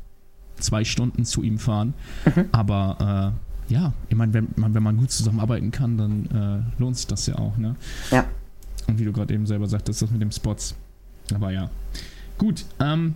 zwei 0.56 0.84
Stunden 0.84 1.24
zu 1.24 1.42
ihm 1.42 1.58
fahren. 1.58 1.94
Mhm. 2.24 2.44
Aber 2.52 3.34
äh, 3.34 3.51
ja, 3.72 3.92
ich 4.08 4.16
meine, 4.16 4.34
wenn 4.34 4.48
man, 4.56 4.74
wenn 4.74 4.82
man 4.82 4.96
gut 4.98 5.10
zusammenarbeiten 5.10 5.70
kann, 5.70 5.96
dann 5.96 6.26
äh, 6.26 6.80
lohnt 6.80 6.96
sich 6.96 7.06
das 7.06 7.26
ja 7.26 7.36
auch, 7.36 7.56
ne? 7.56 7.74
Ja. 8.10 8.26
Und 8.86 8.98
wie 8.98 9.04
du 9.04 9.12
gerade 9.12 9.32
eben 9.32 9.46
selber 9.46 9.66
sagtest, 9.66 10.02
das 10.02 10.10
mit 10.10 10.20
dem 10.20 10.30
Spots. 10.30 10.74
Aber 11.34 11.50
ja. 11.50 11.70
Gut, 12.36 12.64
ähm, 12.80 13.14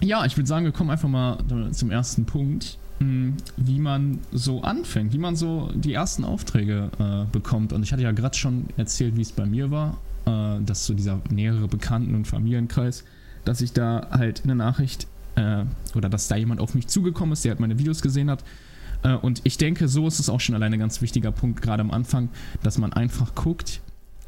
ja, 0.00 0.24
ich 0.24 0.36
würde 0.36 0.46
sagen, 0.46 0.64
wir 0.64 0.72
kommen 0.72 0.90
einfach 0.90 1.08
mal 1.08 1.38
zum 1.72 1.90
ersten 1.90 2.24
Punkt, 2.24 2.78
hm, 2.98 3.34
wie 3.56 3.78
man 3.78 4.20
so 4.32 4.62
anfängt, 4.62 5.12
wie 5.12 5.18
man 5.18 5.36
so 5.36 5.70
die 5.74 5.92
ersten 5.92 6.24
Aufträge 6.24 6.90
äh, 6.98 7.30
bekommt. 7.30 7.72
Und 7.72 7.82
ich 7.82 7.92
hatte 7.92 8.02
ja 8.02 8.12
gerade 8.12 8.36
schon 8.36 8.66
erzählt, 8.76 9.16
wie 9.16 9.22
es 9.22 9.32
bei 9.32 9.44
mir 9.44 9.70
war, 9.70 9.98
äh, 10.26 10.62
dass 10.64 10.86
so 10.86 10.94
dieser 10.94 11.20
nähere 11.30 11.68
Bekannten- 11.68 12.14
und 12.14 12.26
Familienkreis, 12.26 13.04
dass 13.44 13.60
ich 13.60 13.72
da 13.72 14.08
halt 14.10 14.40
in 14.40 14.48
der 14.48 14.56
Nachricht 14.56 15.06
äh, 15.34 15.64
oder 15.94 16.08
dass 16.08 16.28
da 16.28 16.36
jemand 16.36 16.60
auf 16.60 16.74
mich 16.74 16.86
zugekommen 16.86 17.32
ist, 17.32 17.44
der 17.44 17.50
halt 17.50 17.60
meine 17.60 17.78
Videos 17.78 18.00
gesehen 18.00 18.30
hat. 18.30 18.42
Äh, 19.02 19.14
und 19.14 19.40
ich 19.44 19.58
denke, 19.58 19.88
so 19.88 20.06
ist 20.06 20.20
es 20.20 20.28
auch 20.28 20.40
schon 20.40 20.54
alleine 20.54 20.76
ein 20.76 20.80
ganz 20.80 21.02
wichtiger 21.02 21.32
Punkt, 21.32 21.62
gerade 21.62 21.80
am 21.82 21.90
Anfang, 21.90 22.28
dass 22.62 22.78
man 22.78 22.92
einfach 22.92 23.34
guckt, 23.34 23.80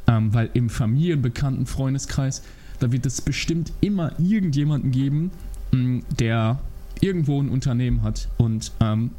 ähm, 0.06 0.32
weil 0.34 0.50
im 0.54 0.68
Familienbekannten 0.68 1.66
Freundeskreis, 1.66 2.42
da 2.80 2.92
wird 2.92 3.06
es 3.06 3.20
bestimmt 3.20 3.72
immer 3.80 4.18
irgendjemanden 4.18 4.90
geben, 4.90 5.30
der 6.18 6.60
irgendwo 7.00 7.40
ein 7.40 7.48
Unternehmen 7.48 8.02
hat 8.02 8.28
und 8.36 8.72
ähm, 8.80 9.12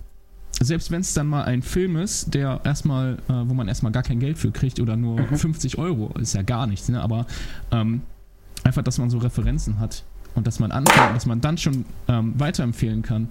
selbst 0.62 0.92
wenn 0.92 1.02
es 1.02 1.14
dann 1.14 1.28
mal 1.28 1.44
ein 1.44 1.62
Film 1.62 1.98
ist, 1.98 2.34
der 2.34 2.62
erstmal, 2.64 3.18
äh, 3.28 3.34
wo 3.46 3.54
man 3.54 3.68
erstmal 3.68 3.92
gar 3.92 4.04
kein 4.04 4.20
Geld 4.20 4.38
für 4.38 4.52
kriegt 4.52 4.80
oder 4.80 4.96
nur 4.96 5.20
mhm. 5.20 5.36
50 5.36 5.78
Euro, 5.78 6.12
ist 6.20 6.34
ja 6.34 6.42
gar 6.42 6.68
nichts, 6.68 6.90
ne? 6.90 7.02
aber 7.02 7.26
ähm, 7.72 8.02
einfach, 8.64 8.84
dass 8.84 8.98
man 8.98 9.10
so 9.10 9.18
Referenzen 9.18 9.80
hat 9.80 10.04
und 10.36 10.48
dass 10.48 10.60
man 10.60 10.72
anfängt, 10.72 11.16
dass 11.16 11.26
man 11.26 11.42
dann 11.42 11.58
schon 11.58 11.86
ähm, 12.08 12.34
weiterempfehlen 12.38 13.02
kann, 13.02 13.30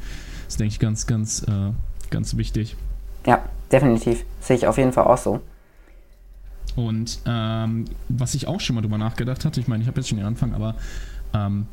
ist, 0.49 0.61
denke 0.61 0.73
ich, 0.73 0.79
ganz, 0.79 1.07
ganz, 1.07 1.43
äh, 1.43 1.71
ganz 2.13 2.37
wichtig. 2.37 2.77
Ja, 3.27 3.43
definitiv. 3.73 4.25
Sehe 4.41 4.57
ich 4.57 4.67
auf 4.69 4.79
jeden 4.79 4.93
Fall 4.93 5.05
auch 5.05 5.19
so. 5.19 5.41
Und 6.77 7.19
ähm, 7.27 7.87
was 8.09 8.35
ich 8.35 8.47
auch 8.47 8.61
schon 8.61 8.77
mal 8.77 8.83
drüber 8.83 8.99
nachgedacht 8.99 9.45
hatte, 9.45 9.61
ich 9.61 9.69
meine, 9.69 9.83
ich 9.83 9.89
habe 9.89 10.01
jetzt 10.01 10.09
schon 10.09 10.19
den 10.19 10.27
Anfang, 10.27 10.55
aber 10.55 10.75
ähm, 11.35 11.67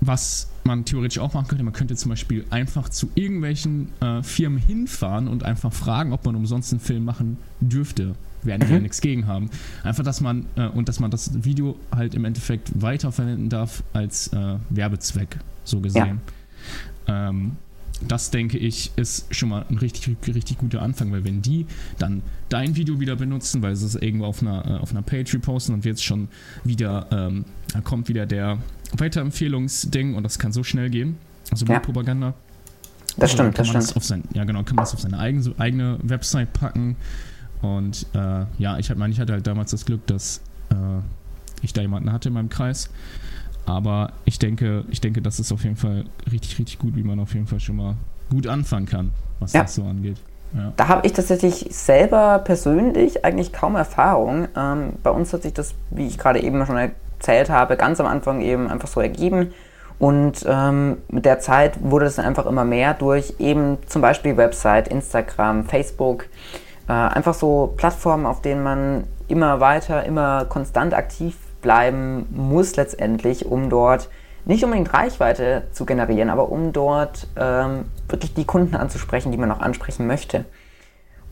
was 0.00 0.48
man 0.64 0.84
theoretisch 0.84 1.18
auch 1.18 1.34
machen 1.34 1.48
könnte, 1.48 1.64
man 1.64 1.72
könnte 1.72 1.96
zum 1.96 2.10
Beispiel 2.10 2.44
einfach 2.50 2.88
zu 2.88 3.08
irgendwelchen 3.14 3.92
äh, 4.00 4.22
Firmen 4.22 4.58
hinfahren 4.58 5.28
und 5.28 5.42
einfach 5.42 5.72
fragen, 5.72 6.12
ob 6.12 6.24
man 6.24 6.36
umsonst 6.36 6.72
einen 6.72 6.80
Film 6.80 7.04
machen 7.04 7.38
dürfte. 7.60 8.14
Werden 8.42 8.60
die 8.60 8.66
mhm. 8.66 8.72
ja 8.72 8.80
nichts 8.80 9.00
gegen 9.00 9.26
haben. 9.26 9.50
Einfach, 9.82 10.04
dass 10.04 10.20
man 10.20 10.46
äh, 10.56 10.68
und 10.68 10.88
dass 10.88 11.00
man 11.00 11.10
das 11.10 11.44
Video 11.44 11.76
halt 11.94 12.14
im 12.14 12.24
Endeffekt 12.24 12.70
weiterverwenden 12.80 13.48
darf 13.48 13.82
als 13.92 14.28
äh, 14.28 14.56
Werbezweck, 14.70 15.38
so 15.64 15.80
gesehen. 15.80 16.20
Ja. 17.08 17.28
Ähm, 17.28 17.56
das 18.00 18.30
denke 18.30 18.58
ich 18.58 18.92
ist 18.96 19.34
schon 19.34 19.48
mal 19.48 19.64
ein 19.70 19.78
richtig, 19.78 20.16
richtig 20.26 20.58
guter 20.58 20.82
Anfang, 20.82 21.10
weil 21.12 21.24
wenn 21.24 21.40
die 21.40 21.66
dann 21.98 22.22
dein 22.48 22.76
Video 22.76 23.00
wieder 23.00 23.16
benutzen, 23.16 23.62
weil 23.62 23.74
sie 23.74 23.86
es 23.86 23.94
irgendwo 23.94 24.26
auf 24.26 24.42
einer, 24.42 24.66
äh, 24.66 24.78
auf 24.78 24.90
einer 24.90 25.02
Page 25.02 25.32
reposten 25.34 25.74
und 25.74 25.84
jetzt 25.84 26.04
schon 26.04 26.28
wieder, 26.64 27.06
ähm, 27.10 27.44
da 27.72 27.80
kommt 27.80 28.08
wieder 28.08 28.26
der 28.26 28.58
Weiterempfehlungsding 28.96 30.14
und 30.14 30.22
das 30.22 30.38
kann 30.38 30.52
so 30.52 30.62
schnell 30.62 30.90
gehen. 30.90 31.16
Also 31.50 31.64
ja. 31.66 31.80
Propaganda. 31.80 32.34
Das 33.16 33.32
stimmt, 33.32 33.58
das 33.58 33.68
stimmt. 33.68 33.96
Das 33.96 34.08
sein, 34.08 34.24
ja, 34.34 34.44
genau, 34.44 34.62
kann 34.62 34.76
man 34.76 34.84
das 34.84 34.92
auf 34.92 35.00
seine 35.00 35.18
eigene, 35.18 35.54
eigene 35.56 35.98
Website 36.02 36.52
packen. 36.52 36.96
Und 37.62 38.06
äh, 38.14 38.44
ja, 38.58 38.78
ich, 38.78 38.94
meine, 38.94 39.12
ich 39.12 39.20
hatte 39.20 39.32
halt 39.32 39.46
damals 39.46 39.70
das 39.70 39.86
Glück, 39.86 40.06
dass 40.06 40.42
äh, 40.70 40.74
ich 41.62 41.72
da 41.72 41.80
jemanden 41.80 42.12
hatte 42.12 42.28
in 42.28 42.34
meinem 42.34 42.50
Kreis, 42.50 42.90
aber 43.66 44.12
ich 44.24 44.38
denke, 44.38 44.84
ich 44.90 45.00
denke, 45.00 45.20
das 45.20 45.40
ist 45.40 45.52
auf 45.52 45.64
jeden 45.64 45.76
Fall 45.76 46.04
richtig, 46.30 46.58
richtig 46.58 46.78
gut, 46.78 46.96
wie 46.96 47.02
man 47.02 47.20
auf 47.20 47.34
jeden 47.34 47.46
Fall 47.46 47.60
schon 47.60 47.76
mal 47.76 47.96
gut 48.30 48.46
anfangen 48.46 48.86
kann, 48.86 49.10
was 49.40 49.52
ja. 49.52 49.62
das 49.62 49.74
so 49.74 49.82
angeht. 49.82 50.16
Ja. 50.54 50.72
Da 50.76 50.88
habe 50.88 51.06
ich 51.06 51.12
tatsächlich 51.12 51.66
selber 51.70 52.38
persönlich 52.38 53.24
eigentlich 53.24 53.52
kaum 53.52 53.74
Erfahrung. 53.74 54.48
Ähm, 54.56 54.92
bei 55.02 55.10
uns 55.10 55.32
hat 55.32 55.42
sich 55.42 55.52
das, 55.52 55.74
wie 55.90 56.06
ich 56.06 56.16
gerade 56.16 56.40
eben 56.40 56.64
schon 56.64 56.76
erzählt 56.76 57.50
habe, 57.50 57.76
ganz 57.76 58.00
am 58.00 58.06
Anfang 58.06 58.40
eben 58.40 58.70
einfach 58.70 58.88
so 58.88 59.00
ergeben. 59.00 59.52
Und 59.98 60.44
ähm, 60.46 60.98
mit 61.08 61.24
der 61.24 61.40
Zeit 61.40 61.82
wurde 61.82 62.06
es 62.06 62.16
dann 62.16 62.26
einfach 62.26 62.46
immer 62.46 62.64
mehr 62.64 62.94
durch 62.94 63.34
eben 63.38 63.78
zum 63.86 64.02
Beispiel 64.02 64.36
Website, 64.36 64.88
Instagram, 64.88 65.64
Facebook. 65.64 66.26
Äh, 66.88 66.92
einfach 66.92 67.34
so 67.34 67.74
Plattformen, 67.76 68.26
auf 68.26 68.42
denen 68.42 68.62
man 68.62 69.04
immer 69.26 69.58
weiter, 69.58 70.04
immer 70.04 70.44
konstant 70.44 70.94
aktiv 70.94 71.34
bleiben 71.60 72.26
muss 72.30 72.76
letztendlich, 72.76 73.46
um 73.46 73.70
dort 73.70 74.08
nicht 74.44 74.64
unbedingt 74.64 74.94
Reichweite 74.94 75.64
zu 75.72 75.84
generieren, 75.84 76.30
aber 76.30 76.50
um 76.50 76.72
dort 76.72 77.26
ähm, 77.36 77.86
wirklich 78.08 78.34
die 78.34 78.44
Kunden 78.44 78.76
anzusprechen, 78.76 79.32
die 79.32 79.38
man 79.38 79.50
auch 79.50 79.60
ansprechen 79.60 80.06
möchte. 80.06 80.44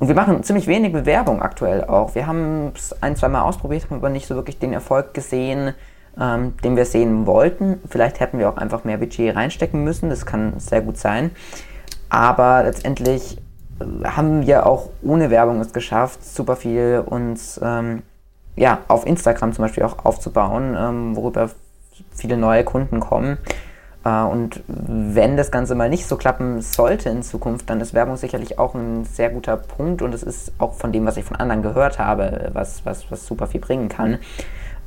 Und 0.01 0.09
wir 0.09 0.17
machen 0.17 0.43
ziemlich 0.43 0.67
wenig 0.67 0.93
Bewerbung 0.93 1.41
aktuell 1.41 1.85
auch. 1.85 2.17
Wir 2.17 2.27
haben 2.27 2.73
es 2.75 3.01
ein, 3.03 3.15
zwei 3.15 3.29
Mal 3.29 3.43
ausprobiert, 3.43 3.85
haben 3.85 3.97
aber 3.99 4.11
nicht 4.11 4.27
so 4.27 4.35
wirklich 4.35 4.59
den 4.59 4.73
Erfolg 4.73 5.15
gesehen, 5.15 5.75
ähm, 6.21 6.55
den 6.65 6.77
wir 6.77 6.85
sehen 6.85 7.27
wollten. 7.27 7.81
Vielleicht 7.89 8.19
hätten 8.19 8.39
wir 8.39 8.49
auch 8.49 8.57
einfach 8.57 8.83
mehr 8.83 8.99
Budget 8.99 9.35
reinstecken 9.37 9.85
müssen, 9.85 10.11
das 10.11 10.27
kann 10.27 10.59
sehr 10.59 10.81
gut 10.81 10.99
sein. 10.99 11.31
Aber 12.09 12.65
letztendlich 12.65 13.39
äh, 13.81 14.05
haben 14.05 14.45
wir 14.45 14.67
auch 14.67 14.91
ohne 15.03 15.31
Werbung 15.31 15.61
es 15.61 15.73
geschafft, 15.73 16.25
super 16.25 16.57
viel 16.57 17.03
uns 17.07 17.61
ähm, 17.63 18.03
ja, 18.57 18.81
auf 18.89 19.07
Instagram 19.07 19.53
zum 19.53 19.65
Beispiel 19.65 19.83
auch 19.83 20.05
aufzubauen, 20.05 20.77
ähm, 20.79 21.17
worüber 21.17 21.51
viele 22.15 22.37
neue 22.37 22.65
Kunden 22.65 23.01
kommen. 23.01 23.39
Äh, 24.05 24.23
und 24.23 24.63
wenn 24.67 25.37
das 25.37 25.51
Ganze 25.51 25.75
mal 25.75 25.89
nicht 25.89 26.07
so 26.07 26.17
klappen 26.17 26.61
sollte 26.61 27.09
in 27.09 27.23
Zukunft, 27.23 27.71
dann 27.71 27.81
ist 27.81 27.95
Werbung 27.95 28.17
sicherlich 28.17 28.59
auch 28.59 28.75
ein 28.75 29.05
sehr 29.05 29.31
guter 29.31 29.57
Punkt 29.57 30.03
und 30.03 30.15
es 30.15 30.23
ist 30.23 30.53
auch 30.59 30.75
von 30.75 30.93
dem, 30.93 31.07
was 31.07 31.17
ich 31.17 31.25
von 31.25 31.37
anderen 31.37 31.63
gehört 31.63 31.99
habe, 31.99 32.51
was, 32.53 32.85
was, 32.85 33.11
was 33.11 33.27
super 33.27 33.47
viel 33.47 33.61
bringen 33.61 33.89
kann. 33.89 34.19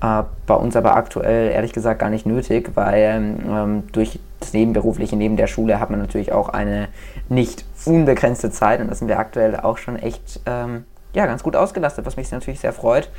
Äh, 0.01 0.23
bei 0.45 0.53
uns 0.53 0.75
aber 0.75 0.95
aktuell 0.95 1.51
ehrlich 1.51 1.73
gesagt 1.73 1.99
gar 1.99 2.09
nicht 2.09 2.25
nötig, 2.25 2.71
weil 2.75 3.39
ähm, 3.49 3.83
durch 3.91 4.19
das 4.39 4.53
Nebenberufliche 4.53 5.15
neben 5.15 5.37
der 5.37 5.47
Schule 5.47 5.79
hat 5.79 5.89
man 5.89 5.99
natürlich 5.99 6.31
auch 6.31 6.49
eine 6.49 6.87
nicht 7.29 7.65
unbegrenzte 7.85 8.51
Zeit 8.51 8.79
und 8.79 8.89
da 8.89 8.95
sind 8.95 9.07
wir 9.07 9.17
aktuell 9.17 9.59
auch 9.59 9.77
schon 9.77 9.97
echt 9.97 10.41
ähm, 10.45 10.85
ja, 11.13 11.25
ganz 11.25 11.41
gut 11.41 11.55
ausgelastet, 11.55 12.05
was 12.05 12.15
mich 12.15 12.29
natürlich 12.29 12.59
sehr 12.59 12.73
freut. 12.73 13.09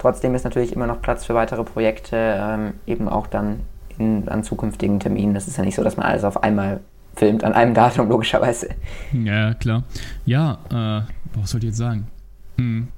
Trotzdem 0.00 0.34
ist 0.34 0.44
natürlich 0.44 0.72
immer 0.72 0.86
noch 0.86 1.02
Platz 1.02 1.26
für 1.26 1.34
weitere 1.34 1.62
Projekte, 1.62 2.16
ähm, 2.16 2.72
eben 2.86 3.06
auch 3.06 3.26
dann 3.26 3.60
in, 3.98 4.26
an 4.30 4.42
zukünftigen 4.42 4.98
Terminen. 4.98 5.34
Das 5.34 5.46
ist 5.46 5.58
ja 5.58 5.64
nicht 5.64 5.74
so, 5.74 5.84
dass 5.84 5.98
man 5.98 6.06
alles 6.06 6.24
auf 6.24 6.42
einmal 6.42 6.80
filmt, 7.16 7.44
an 7.44 7.52
einem 7.52 7.74
Datum 7.74 8.08
logischerweise. 8.08 8.70
Ja, 9.12 9.52
klar. 9.52 9.82
Ja, 10.24 10.58
äh, 10.70 11.38
was 11.38 11.50
soll 11.50 11.58
ich 11.58 11.66
jetzt 11.66 11.76
sagen? 11.76 12.06
Hm. 12.56 12.88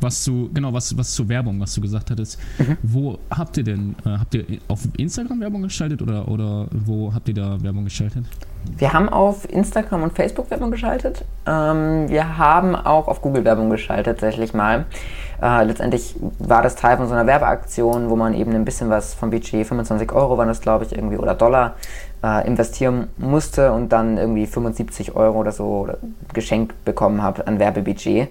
Was 0.00 0.24
zu, 0.24 0.50
genau, 0.52 0.72
was, 0.72 0.96
was 0.96 1.12
zur 1.12 1.28
Werbung, 1.28 1.58
was 1.60 1.74
du 1.74 1.80
gesagt 1.80 2.10
hattest. 2.10 2.38
Mhm. 2.58 2.76
Wo 2.82 3.18
habt 3.30 3.56
ihr 3.56 3.64
denn, 3.64 3.96
äh, 4.04 4.10
habt 4.10 4.34
ihr 4.34 4.44
auf 4.68 4.80
Instagram 4.96 5.40
Werbung 5.40 5.62
geschaltet 5.62 6.02
oder, 6.02 6.28
oder 6.28 6.66
wo 6.70 7.14
habt 7.14 7.28
ihr 7.28 7.34
da 7.34 7.62
Werbung 7.62 7.84
geschaltet? 7.84 8.24
Wir 8.78 8.92
haben 8.92 9.08
auf 9.08 9.50
Instagram 9.50 10.02
und 10.02 10.12
Facebook 10.12 10.50
Werbung 10.50 10.70
geschaltet. 10.70 11.24
Ähm, 11.46 12.08
wir 12.08 12.36
haben 12.36 12.74
auch 12.74 13.08
auf 13.08 13.22
Google 13.22 13.44
Werbung 13.44 13.70
geschaltet, 13.70 14.18
tatsächlich 14.18 14.52
mal. 14.54 14.86
Äh, 15.40 15.64
letztendlich 15.64 16.16
war 16.38 16.62
das 16.62 16.76
Teil 16.76 16.96
von 16.96 17.06
so 17.08 17.14
einer 17.14 17.26
Werbeaktion, 17.26 18.10
wo 18.10 18.16
man 18.16 18.34
eben 18.34 18.52
ein 18.52 18.64
bisschen 18.64 18.90
was 18.90 19.14
vom 19.14 19.30
Budget, 19.30 19.66
25 19.66 20.12
Euro 20.12 20.36
waren 20.36 20.48
das, 20.48 20.60
glaube 20.60 20.84
ich, 20.84 20.92
irgendwie, 20.92 21.16
oder 21.16 21.34
Dollar, 21.34 21.76
äh, 22.22 22.46
investieren 22.46 23.08
musste 23.16 23.72
und 23.72 23.90
dann 23.92 24.18
irgendwie 24.18 24.46
75 24.46 25.14
Euro 25.14 25.38
oder 25.38 25.52
so 25.52 25.88
geschenkt 26.32 26.84
bekommen 26.84 27.22
habe 27.22 27.46
an 27.46 27.58
Werbebudget. 27.58 28.28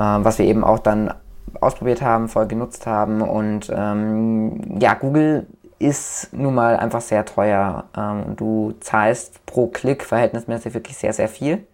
Ähm, 0.00 0.24
was 0.24 0.38
wir 0.38 0.46
eben 0.46 0.64
auch 0.64 0.78
dann 0.78 1.12
ausprobiert 1.60 2.00
haben, 2.00 2.28
voll 2.28 2.46
genutzt 2.46 2.86
haben. 2.86 3.20
Und 3.20 3.70
ähm, 3.74 4.78
ja, 4.80 4.94
Google 4.94 5.46
ist 5.78 6.32
nun 6.32 6.54
mal 6.54 6.76
einfach 6.76 7.02
sehr 7.02 7.26
teuer. 7.26 7.84
Ähm, 7.96 8.36
du 8.36 8.72
zahlst 8.80 9.44
pro 9.44 9.66
Klick 9.66 10.04
verhältnismäßig 10.04 10.72
wirklich 10.72 10.96
sehr, 10.96 11.12
sehr 11.12 11.28
viel. 11.28 11.66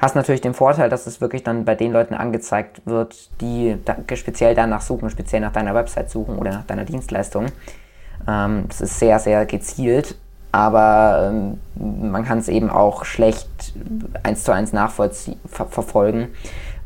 Hast 0.00 0.16
natürlich 0.16 0.40
den 0.40 0.54
Vorteil, 0.54 0.88
dass 0.88 1.06
es 1.06 1.20
wirklich 1.20 1.44
dann 1.44 1.64
bei 1.64 1.74
den 1.76 1.92
Leuten 1.92 2.14
angezeigt 2.14 2.82
wird, 2.84 3.30
die 3.40 3.76
da, 3.84 3.96
speziell 4.16 4.54
danach 4.54 4.80
suchen, 4.80 5.10
speziell 5.10 5.40
nach 5.40 5.52
deiner 5.52 5.74
Website 5.74 6.10
suchen 6.10 6.38
oder 6.38 6.50
nach 6.50 6.64
deiner 6.64 6.84
Dienstleistung. 6.84 7.46
Ähm, 8.26 8.64
das 8.68 8.80
ist 8.80 8.98
sehr, 8.98 9.20
sehr 9.20 9.46
gezielt, 9.46 10.16
aber 10.50 11.30
ähm, 11.30 11.60
man 12.10 12.24
kann 12.24 12.38
es 12.38 12.48
eben 12.48 12.70
auch 12.70 13.04
schlecht 13.04 13.74
eins 14.22 14.42
zu 14.42 14.52
eins 14.52 14.72
nachverfolgen 14.72 16.28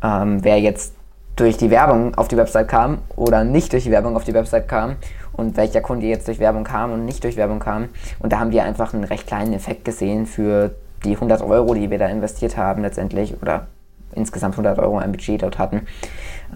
ähm, 0.03 0.43
wer 0.43 0.61
jetzt 0.61 0.95
durch 1.37 1.57
die 1.59 1.71
Werbung 1.71 2.15
auf 2.15 2.29
die 2.29 2.37
Website 2.37 2.69
kam 2.69 2.99
oder 3.15 3.45
nicht 3.45 3.73
durch 3.73 3.85
die 3.85 3.91
Werbung 3.91 4.17
auf 4.17 4.25
die 4.25 4.35
Website 4.35 4.69
kam 4.69 4.97
und 5.35 5.57
welcher 5.57 5.83
Kunde 5.83 6.07
jetzt 6.07 6.27
durch 6.29 6.39
Werbung 6.39 6.65
kam 6.65 6.93
und 6.93 7.05
nicht 7.05 7.23
durch 7.23 7.37
Werbung 7.37 7.59
kam. 7.59 7.89
Und 8.19 8.33
da 8.33 8.41
haben 8.41 8.53
wir 8.53 8.65
einfach 8.65 8.95
einen 8.95 9.05
recht 9.05 9.27
kleinen 9.27 9.53
Effekt 9.53 9.85
gesehen 9.85 10.27
für 10.27 10.75
die 11.05 11.15
100 11.15 11.43
Euro, 11.43 11.75
die 11.75 11.91
wir 11.91 11.99
da 11.99 12.07
investiert 12.07 12.57
haben 12.57 12.83
letztendlich 12.83 13.35
oder 13.43 13.67
insgesamt 14.15 14.55
100 14.55 14.79
Euro 14.79 14.99
ein 14.99 15.13
Budget 15.13 15.43
dort 15.43 15.59
hatten. 15.59 15.87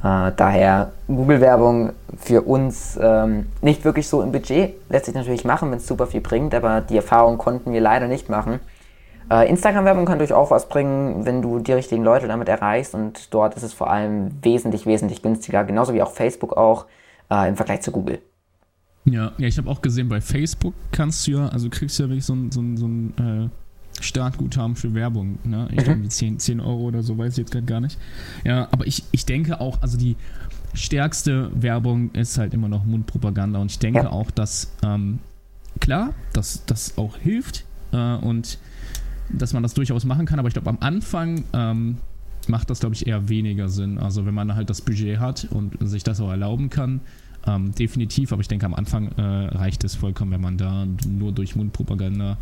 Äh, 0.03 0.33
daher 0.37 0.93
Google-Werbung 1.09 1.93
für 2.17 2.43
uns 2.43 2.99
ähm, 3.01 3.47
nicht 3.61 3.85
wirklich 3.85 4.09
so 4.09 4.23
im 4.23 4.33
Budget. 4.33 4.75
Lässt 4.89 5.07
sich 5.07 5.15
natürlich 5.15 5.45
machen, 5.45 5.71
wenn 5.71 5.79
es 5.79 5.87
super 5.87 6.07
viel 6.07 6.23
bringt, 6.23 6.55
aber 6.55 6.81
die 6.81 6.97
Erfahrung 6.97 7.37
konnten 7.37 7.73
wir 7.73 7.81
leider 7.83 8.09
nicht 8.09 8.31
machen. 8.31 8.61
Äh, 9.31 9.49
Instagram-Werbung 9.49 10.07
kann 10.07 10.19
durchaus 10.19 10.51
was 10.51 10.69
bringen, 10.69 11.25
wenn 11.25 11.41
du 11.41 11.61
die 11.61 11.73
richtigen 11.73 12.03
Leute 12.03 12.27
damit 12.27 12.49
erreichst 12.49 12.95
und 12.95 13.33
dort 13.33 13.55
ist 13.55 13.63
es 13.63 13.73
vor 13.73 13.89
allem 13.89 14.33
wesentlich, 14.43 14.87
wesentlich 14.87 15.23
günstiger, 15.23 15.65
genauso 15.65 15.95
wie 15.95 16.03
auch 16.03 16.11
Facebook 16.11 16.57
auch 16.57 16.87
äh, 17.31 17.49
im 17.49 17.57
Vergleich 17.57 17.83
zu 17.83 17.93
Google. 17.93 18.21
Ja, 19.05 19.33
ja 19.39 19.47
ich 19.47 19.57
habe 19.57 19.71
auch 19.71 19.83
gesehen, 19.83 20.09
bei 20.09 20.21
Facebook 20.21 20.75
kannst 20.91 21.27
du 21.27 21.33
ja, 21.33 21.49
also 21.49 21.71
kriegst 21.71 21.99
du 21.99 22.03
ja 22.03 22.09
wirklich 22.09 22.27
so 22.27 22.35
ein, 22.35 22.51
so 22.51 22.61
ein, 22.61 22.77
so 22.77 22.87
ein 22.87 23.51
äh, 23.51 24.03
Startguthaben 24.03 24.75
für 24.75 24.95
Werbung. 24.95 25.39
Ne? 25.45 25.69
Ich 25.71 25.79
mhm. 25.79 25.85
glaube, 25.85 26.09
10, 26.09 26.41
10 26.41 26.61
Euro 26.61 26.83
oder 26.83 27.03
so, 27.03 27.17
weiß 27.17 27.33
ich 27.35 27.39
jetzt 27.39 27.53
gerade 27.53 27.67
gar 27.67 27.81
nicht. 27.81 27.99
Ja, 28.45 28.67
aber 28.73 28.87
ich, 28.87 29.05
ich 29.13 29.27
denke 29.27 29.61
auch, 29.61 29.81
also 29.81 29.97
die 29.97 30.17
stärkste 30.75 31.51
Werbung 31.55 32.11
ist 32.15 32.37
halt 32.37 32.53
immer 32.53 32.69
noch 32.69 32.85
Mundpropaganda 32.85 33.61
und 33.61 33.71
ich 33.71 33.79
denke 33.79 34.01
ja. 34.01 34.11
auch, 34.11 34.31
dass, 34.33 34.73
ähm, 34.83 35.21
klar, 35.81 36.15
dass 36.33 36.65
das 36.67 36.99
auch 36.99 37.17
hilft 37.17 37.65
äh, 37.93 38.17
und 38.17 38.59
dass 39.33 39.53
man 39.53 39.63
das 39.63 39.75
durchaus 39.75 40.05
machen 40.05 40.27
kann, 40.27 40.39
aber 40.39 40.49
ich 40.49 40.55
glaube, 40.55 40.71
am 40.71 40.79
Anfang 40.81 41.45
ähm, 41.53 41.99
macht 42.49 42.71
das, 42.71 42.81
glaube 42.81 42.95
ich, 42.95 43.07
eher 43.07 43.29
weniger 43.29 43.69
Sinn. 43.69 43.99
Also 43.99 44.27
wenn 44.27 44.35
man 44.35 44.55
halt 44.55 44.71
das 44.71 44.81
Budget 44.81 45.19
hat 45.19 45.47
und 45.51 45.77
sich 45.89 46.03
das 46.03 46.21
auch 46.21 46.31
erlauben 46.31 46.71
kann, 46.71 47.01
ähm, 47.47 47.73
definitiv, 47.75 48.33
aber 48.33 48.41
ich 48.43 48.49
denke, 48.49 48.67
am 48.67 48.75
Anfang 48.75 49.09
äh, 49.13 49.23
reicht 49.23 49.85
es 49.85 49.95
vollkommen, 49.95 50.33
wenn 50.33 50.41
man 50.41 50.59
da 50.59 50.87
nur 51.09 51.33
durch 51.33 51.57
Mundpropaganda 51.57 52.37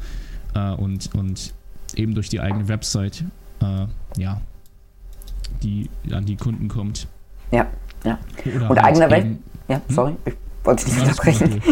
äh, 0.55 0.73
und, 0.73 1.15
und 1.15 1.55
eben 1.95 2.15
durch 2.15 2.29
die 2.29 2.41
eigene 2.41 2.69
Website 2.69 3.25
äh, 3.61 3.87
ja, 4.21 4.41
die 5.63 5.89
an 6.11 6.25
die 6.27 6.37
Kunden 6.37 6.69
kommt. 6.69 7.07
Ja, 7.51 7.67
ja. 8.05 8.19
Oder 8.45 8.71
und 8.71 8.83
halt 8.83 8.85
eigene 8.85 9.11
Welt. 9.11 9.39
Ja, 9.69 9.77
hm? 9.77 9.83
sorry, 9.89 10.17
ich 10.25 10.35
wollte 10.65 10.85
dich 10.85 10.95
nicht 10.95 11.09
unterbrechen. 11.09 11.63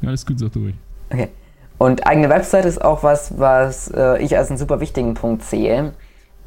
Ja, 0.00 0.08
alles 0.08 0.24
gut, 0.24 0.38
sag 0.38 0.52
du 0.52 0.60
ruhig. 0.60 0.74
Okay. 1.10 1.28
Und 1.78 2.06
eigene 2.06 2.30
Website 2.30 2.64
ist 2.64 2.82
auch 2.82 3.02
was, 3.02 3.38
was 3.38 3.88
äh, 3.94 4.18
ich 4.22 4.36
als 4.36 4.48
einen 4.48 4.58
super 4.58 4.80
wichtigen 4.80 5.14
Punkt 5.14 5.42
sehe. 5.42 5.92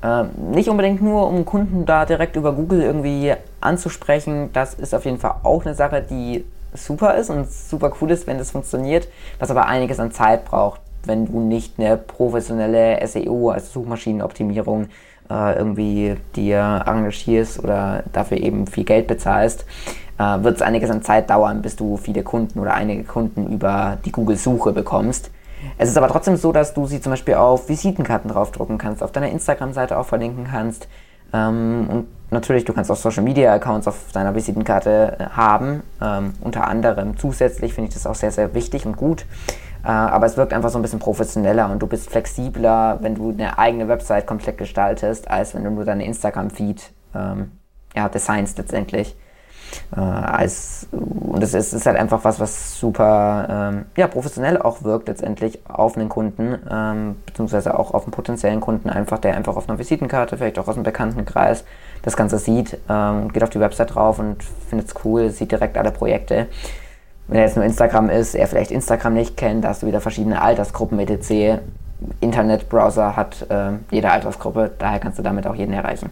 Äh, 0.01 0.23
nicht 0.51 0.69
unbedingt 0.69 1.01
nur, 1.01 1.27
um 1.27 1.45
Kunden 1.45 1.85
da 1.85 2.05
direkt 2.05 2.35
über 2.35 2.53
Google 2.53 2.81
irgendwie 2.81 3.33
anzusprechen. 3.61 4.49
Das 4.53 4.73
ist 4.73 4.95
auf 4.95 5.05
jeden 5.05 5.19
Fall 5.19 5.35
auch 5.43 5.65
eine 5.65 5.75
Sache, 5.75 6.01
die 6.01 6.45
super 6.73 7.15
ist 7.15 7.29
und 7.29 7.51
super 7.51 7.93
cool 8.01 8.11
ist, 8.11 8.27
wenn 8.27 8.37
das 8.37 8.51
funktioniert, 8.51 9.07
was 9.39 9.51
aber 9.51 9.67
einiges 9.67 9.99
an 9.99 10.11
Zeit 10.11 10.45
braucht, 10.45 10.81
wenn 11.03 11.25
du 11.25 11.39
nicht 11.39 11.79
eine 11.79 11.97
professionelle 11.97 13.05
SEO, 13.07 13.49
also 13.49 13.81
Suchmaschinenoptimierung, 13.81 14.87
äh, 15.29 15.57
irgendwie 15.57 16.15
dir 16.35 16.83
engagierst 16.85 17.63
oder 17.63 18.03
dafür 18.13 18.37
eben 18.37 18.67
viel 18.67 18.83
Geld 18.83 19.07
bezahlst 19.07 19.65
äh, 20.19 20.43
wird 20.43 20.57
es 20.57 20.61
einiges 20.61 20.91
an 20.91 21.01
Zeit 21.01 21.29
dauern, 21.29 21.61
bis 21.61 21.75
du 21.75 21.97
viele 21.97 22.23
Kunden 22.23 22.59
oder 22.59 22.73
einige 22.73 23.03
Kunden 23.03 23.47
über 23.51 23.97
die 24.05 24.11
Google-Suche 24.11 24.73
bekommst. 24.73 25.31
Es 25.77 25.89
ist 25.89 25.97
aber 25.97 26.07
trotzdem 26.07 26.35
so, 26.35 26.51
dass 26.51 26.73
du 26.73 26.85
sie 26.85 27.01
zum 27.01 27.11
Beispiel 27.11 27.35
auf 27.35 27.69
Visitenkarten 27.69 28.29
draufdrucken 28.29 28.77
kannst, 28.77 29.01
auf 29.01 29.11
deiner 29.11 29.29
Instagram-Seite 29.29 29.97
auch 29.97 30.05
verlinken 30.05 30.47
kannst. 30.49 30.87
Ähm, 31.33 31.87
und 31.89 32.07
natürlich, 32.31 32.65
du 32.65 32.73
kannst 32.73 32.91
auch 32.91 32.95
Social-Media-Accounts 32.95 33.87
auf 33.87 34.11
deiner 34.13 34.35
Visitenkarte 34.35 35.17
äh, 35.19 35.23
haben. 35.35 35.83
Ähm, 36.01 36.33
unter 36.41 36.67
anderem 36.67 37.17
zusätzlich 37.17 37.73
finde 37.73 37.89
ich 37.89 37.93
das 37.93 38.05
auch 38.07 38.15
sehr, 38.15 38.31
sehr 38.31 38.53
wichtig 38.53 38.85
und 38.85 38.97
gut. 38.97 39.25
Äh, 39.83 39.87
aber 39.87 40.25
es 40.25 40.37
wirkt 40.37 40.53
einfach 40.53 40.69
so 40.69 40.79
ein 40.79 40.81
bisschen 40.81 40.99
professioneller 40.99 41.69
und 41.71 41.79
du 41.79 41.87
bist 41.87 42.09
flexibler, 42.09 42.99
wenn 43.01 43.15
du 43.15 43.31
eine 43.31 43.57
eigene 43.57 43.87
Website 43.87 44.27
komplett 44.27 44.57
gestaltest, 44.57 45.29
als 45.29 45.55
wenn 45.55 45.63
du 45.63 45.71
nur 45.71 45.85
deine 45.85 46.05
Instagram-Feed 46.05 46.91
ähm, 47.15 47.51
ja, 47.95 48.09
designst 48.09 48.57
letztendlich. 48.57 49.15
Äh, 49.95 49.99
als, 49.99 50.87
und 50.91 51.41
es 51.41 51.53
ist, 51.53 51.73
ist, 51.73 51.85
halt 51.85 51.97
einfach 51.97 52.23
was, 52.23 52.39
was 52.39 52.79
super 52.79 53.71
ähm, 53.73 53.85
ja, 53.97 54.07
professionell 54.07 54.61
auch 54.61 54.83
wirkt 54.83 55.07
letztendlich 55.07 55.59
auf 55.67 55.97
einen 55.97 56.09
Kunden, 56.09 56.57
ähm, 56.69 57.15
beziehungsweise 57.25 57.77
auch 57.77 57.93
auf 57.93 58.03
einen 58.03 58.11
potenziellen 58.11 58.61
Kunden 58.61 58.89
einfach, 58.89 59.19
der 59.19 59.35
einfach 59.35 59.55
auf 59.55 59.67
einer 59.67 59.79
Visitenkarte, 59.79 60.37
vielleicht 60.37 60.59
auch 60.59 60.67
aus 60.67 60.75
einem 60.75 60.83
Bekanntenkreis, 60.83 61.63
das 62.03 62.15
Ganze 62.15 62.37
sieht, 62.37 62.77
ähm, 62.89 63.31
geht 63.33 63.43
auf 63.43 63.49
die 63.49 63.59
Website 63.59 63.95
drauf 63.95 64.19
und 64.19 64.43
findet 64.69 64.87
es 64.87 64.95
cool, 65.03 65.29
sieht 65.31 65.51
direkt 65.51 65.77
alle 65.77 65.91
Projekte. 65.91 66.47
Wenn 67.27 67.37
er 67.37 67.45
jetzt 67.45 67.55
nur 67.55 67.65
Instagram 67.65 68.09
ist, 68.09 68.33
er 68.33 68.47
vielleicht 68.47 68.71
Instagram 68.71 69.13
nicht 69.13 69.37
kennt, 69.37 69.63
da 69.63 69.69
hast 69.69 69.83
du 69.83 69.87
wieder 69.87 70.01
verschiedene 70.01 70.41
Altersgruppen 70.41 70.99
etc. 70.99 71.61
Internetbrowser 72.21 73.15
hat 73.15 73.45
äh, 73.49 73.71
jede 73.91 74.09
Altersgruppe, 74.09 74.71
daher 74.77 74.99
kannst 74.99 75.19
du 75.19 75.23
damit 75.23 75.45
auch 75.45 75.55
jeden 75.55 75.73
erreichen. 75.73 76.09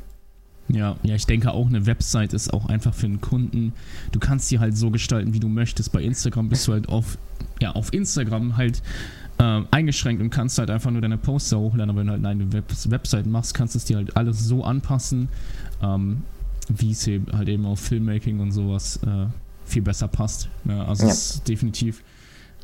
Ja, 0.70 0.98
ja, 1.04 1.16
ich 1.16 1.26
denke 1.26 1.52
auch, 1.52 1.68
eine 1.68 1.86
Website 1.86 2.34
ist 2.34 2.54
auch 2.54 2.66
einfach 2.68 2.94
für 2.94 3.06
einen 3.06 3.22
Kunden. 3.22 3.74
Du 4.12 4.20
kannst 4.20 4.50
sie 4.50 4.60
halt 4.60 4.78
so 4.78 4.92
gestalten, 4.92 5.34
wie 5.34 5.40
du 5.40 5.48
möchtest. 5.48 5.92
Bei 5.92 6.02
Instagram 6.02 6.50
bist 6.50 6.68
du 6.68 6.74
halt 6.74 6.90
auf, 6.90 7.18
ja, 7.62 7.72
auf 7.72 7.94
Instagram 7.94 8.58
halt 8.58 8.82
äh, 9.38 9.62
eingeschränkt 9.72 10.22
und 10.22 10.30
kannst 10.30 10.58
halt 10.58 10.70
einfach 10.70 10.92
nur 10.92 11.02
deine 11.02 11.18
Poster 11.18 11.58
hochladen. 11.58 11.90
Aber 11.90 12.00
wenn 12.00 12.08
du 12.08 12.14
halt 12.14 12.26
eine 12.26 12.52
Web 12.52 12.66
Website 12.90 13.28
machst, 13.28 13.54
kannst 13.54 13.76
du 13.76 13.78
es 13.78 13.86
dir 13.86 13.98
halt 13.98 14.18
alles 14.18 14.46
so 14.46 14.64
anpassen, 14.64 15.30
ähm, 15.82 16.24
wie 16.68 16.92
es 16.92 17.08
halt 17.08 17.48
eben 17.48 17.66
auf 17.66 17.80
Filmmaking 17.80 18.40
und 18.40 18.52
sowas 18.52 19.00
äh, 19.04 19.28
viel 19.66 19.84
besser 19.84 20.10
passt. 20.10 20.50
Ja, 20.66 20.86
also 20.86 21.06
ja. 21.06 21.12
es 21.12 21.36
ist 21.36 21.48
definitiv 21.48 22.04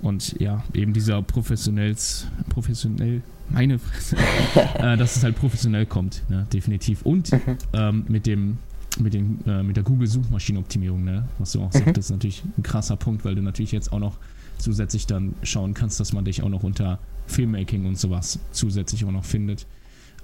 und 0.01 0.39
ja, 0.39 0.63
eben 0.73 0.93
dieser 0.93 1.21
professionells, 1.21 2.27
professionell, 2.49 3.21
meine 3.49 3.79
Fresse, 3.79 4.17
äh, 4.75 4.97
dass 4.97 5.15
es 5.15 5.23
halt 5.23 5.35
professionell 5.35 5.85
kommt, 5.85 6.23
ne, 6.29 6.47
definitiv. 6.51 7.03
Und 7.03 7.31
mhm. 7.31 7.57
ähm, 7.73 8.05
mit 8.07 8.25
dem, 8.25 8.57
mit, 8.99 9.13
dem, 9.13 9.39
äh, 9.45 9.63
mit 9.63 9.77
der 9.77 9.83
Google-Suchmaschinenoptimierung, 9.83 11.03
ne, 11.03 11.27
was 11.39 11.53
du 11.53 11.61
auch 11.61 11.73
mhm. 11.73 11.79
sagst, 11.79 11.97
ist 11.97 12.11
natürlich 12.11 12.43
ein 12.57 12.63
krasser 12.63 12.95
Punkt, 12.95 13.23
weil 13.25 13.35
du 13.35 13.41
natürlich 13.41 13.71
jetzt 13.71 13.93
auch 13.93 13.99
noch 13.99 14.17
zusätzlich 14.57 15.07
dann 15.07 15.35
schauen 15.43 15.73
kannst, 15.73 15.99
dass 15.99 16.13
man 16.13 16.25
dich 16.25 16.41
auch 16.43 16.49
noch 16.49 16.63
unter 16.63 16.99
Filmmaking 17.27 17.85
und 17.85 17.97
sowas 17.97 18.39
zusätzlich 18.51 19.05
auch 19.05 19.11
noch 19.11 19.25
findet. 19.25 19.65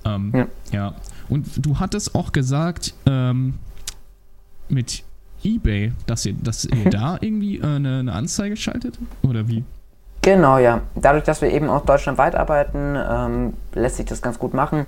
Ähm, 0.06 0.32
ja. 0.34 0.48
ja. 0.72 0.96
Und 1.28 1.66
du 1.66 1.80
hattest 1.80 2.16
auch 2.16 2.32
gesagt, 2.32 2.94
ähm, 3.06 3.56
mit 4.70 5.04
eBay, 5.44 5.94
dass 6.08 6.26
ihr, 6.26 6.34
dass 6.34 6.66
ihr 6.66 6.90
da 6.90 7.18
irgendwie 7.20 7.60
äh, 7.60 7.66
eine, 7.66 8.00
eine 8.00 8.14
Anzeige 8.14 8.56
schaltet? 8.56 8.98
Oder 9.24 9.48
wie? 9.48 9.64
Genau, 10.22 10.58
ja. 10.58 10.82
Dadurch, 10.96 11.24
dass 11.24 11.42
wir 11.42 11.50
eben 11.50 11.70
auch 11.70 11.86
deutschlandweit 11.86 12.36
arbeiten, 12.36 12.98
ähm, 12.98 13.54
lässt 13.74 13.98
sich 13.98 14.06
das 14.06 14.22
ganz 14.22 14.38
gut 14.38 14.54
machen. 14.54 14.86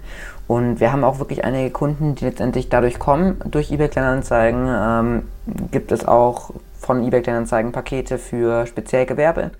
Und 0.47 0.79
wir 0.81 0.91
haben 0.91 1.03
auch 1.05 1.19
wirklich 1.19 1.45
einige 1.45 1.69
Kunden, 1.69 2.15
die 2.15 2.25
letztendlich 2.25 2.67
dadurch 2.67 2.99
kommen. 2.99 3.41
Durch 3.45 3.71
eBay 3.71 3.87
Kleinanzeigen 3.87 4.67
ähm, 4.69 5.23
gibt 5.71 5.91
es 5.93 6.05
auch 6.05 6.51
von 6.77 7.03
eBay 7.03 7.21
Kleinanzeigen 7.21 7.71
Pakete 7.71 8.17
für 8.17 8.65
speziell 8.67 9.05
Gewerbe, 9.05 9.51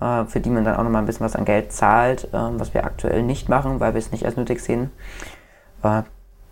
äh, 0.00 0.24
für 0.26 0.38
die 0.38 0.50
man 0.50 0.64
dann 0.64 0.76
auch 0.76 0.84
nochmal 0.84 1.02
ein 1.02 1.06
bisschen 1.06 1.26
was 1.26 1.34
an 1.34 1.44
Geld 1.44 1.72
zahlt, 1.72 2.28
ähm, 2.32 2.60
was 2.60 2.72
wir 2.72 2.84
aktuell 2.84 3.24
nicht 3.24 3.48
machen, 3.48 3.80
weil 3.80 3.94
wir 3.94 3.98
es 3.98 4.12
nicht 4.12 4.24
als 4.24 4.36
nötig 4.36 4.60
sehen. 4.60 4.92
Äh, 5.82 6.02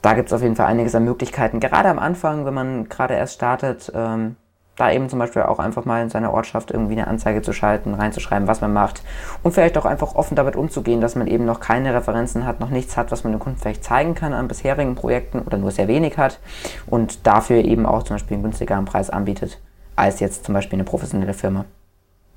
da 0.03 0.15
gibt 0.15 0.29
es 0.29 0.33
auf 0.33 0.43
jeden 0.43 0.57
Fall 0.57 0.67
einiges 0.67 0.95
an 0.95 1.05
Möglichkeiten. 1.05 1.61
Gerade 1.61 1.89
am 1.89 1.99
Anfang, 1.99 2.45
wenn 2.45 2.55
man 2.55 2.89
gerade 2.89 3.15
erst 3.15 3.35
startet, 3.35 3.93
ähm, 3.95 4.37
da 4.77 4.91
eben 4.91 5.11
zum 5.11 5.19
Beispiel 5.19 5.43
auch 5.43 5.59
einfach 5.59 5.85
mal 5.85 6.03
in 6.03 6.09
seiner 6.09 6.33
Ortschaft 6.33 6.71
irgendwie 6.71 6.95
eine 6.95 7.07
Anzeige 7.07 7.43
zu 7.43 7.53
schalten, 7.53 7.93
reinzuschreiben, 7.93 8.49
was 8.49 8.63
man 8.63 8.73
macht 8.73 9.03
und 9.43 9.53
vielleicht 9.53 9.77
auch 9.77 9.85
einfach 9.85 10.15
offen 10.15 10.37
damit 10.37 10.57
umzugehen, 10.57 11.03
dass 11.03 11.17
man 11.17 11.27
eben 11.27 11.45
noch 11.45 11.61
keine 11.61 11.93
Referenzen 11.93 12.47
hat, 12.47 12.61
noch 12.61 12.71
nichts 12.71 12.97
hat, 12.97 13.13
was 13.13 13.23
man 13.23 13.35
dem 13.35 13.41
Kunden 13.41 13.59
vielleicht 13.59 13.85
zeigen 13.85 14.15
kann 14.15 14.33
an 14.33 14.49
bisherigen 14.49 14.95
Projekten 14.95 15.41
oder 15.41 15.59
nur 15.59 15.71
sehr 15.71 15.87
wenig 15.87 16.17
hat 16.17 16.41
und 16.87 17.27
dafür 17.27 17.59
eben 17.59 17.85
auch 17.85 18.05
zum 18.05 18.15
Beispiel 18.15 18.37
einen 18.37 18.45
günstigeren 18.45 18.87
Preis 18.87 19.11
anbietet 19.11 19.61
als 19.97 20.21
jetzt 20.21 20.47
zum 20.47 20.55
Beispiel 20.55 20.79
eine 20.79 20.85
professionelle 20.85 21.35
Firma. 21.35 21.67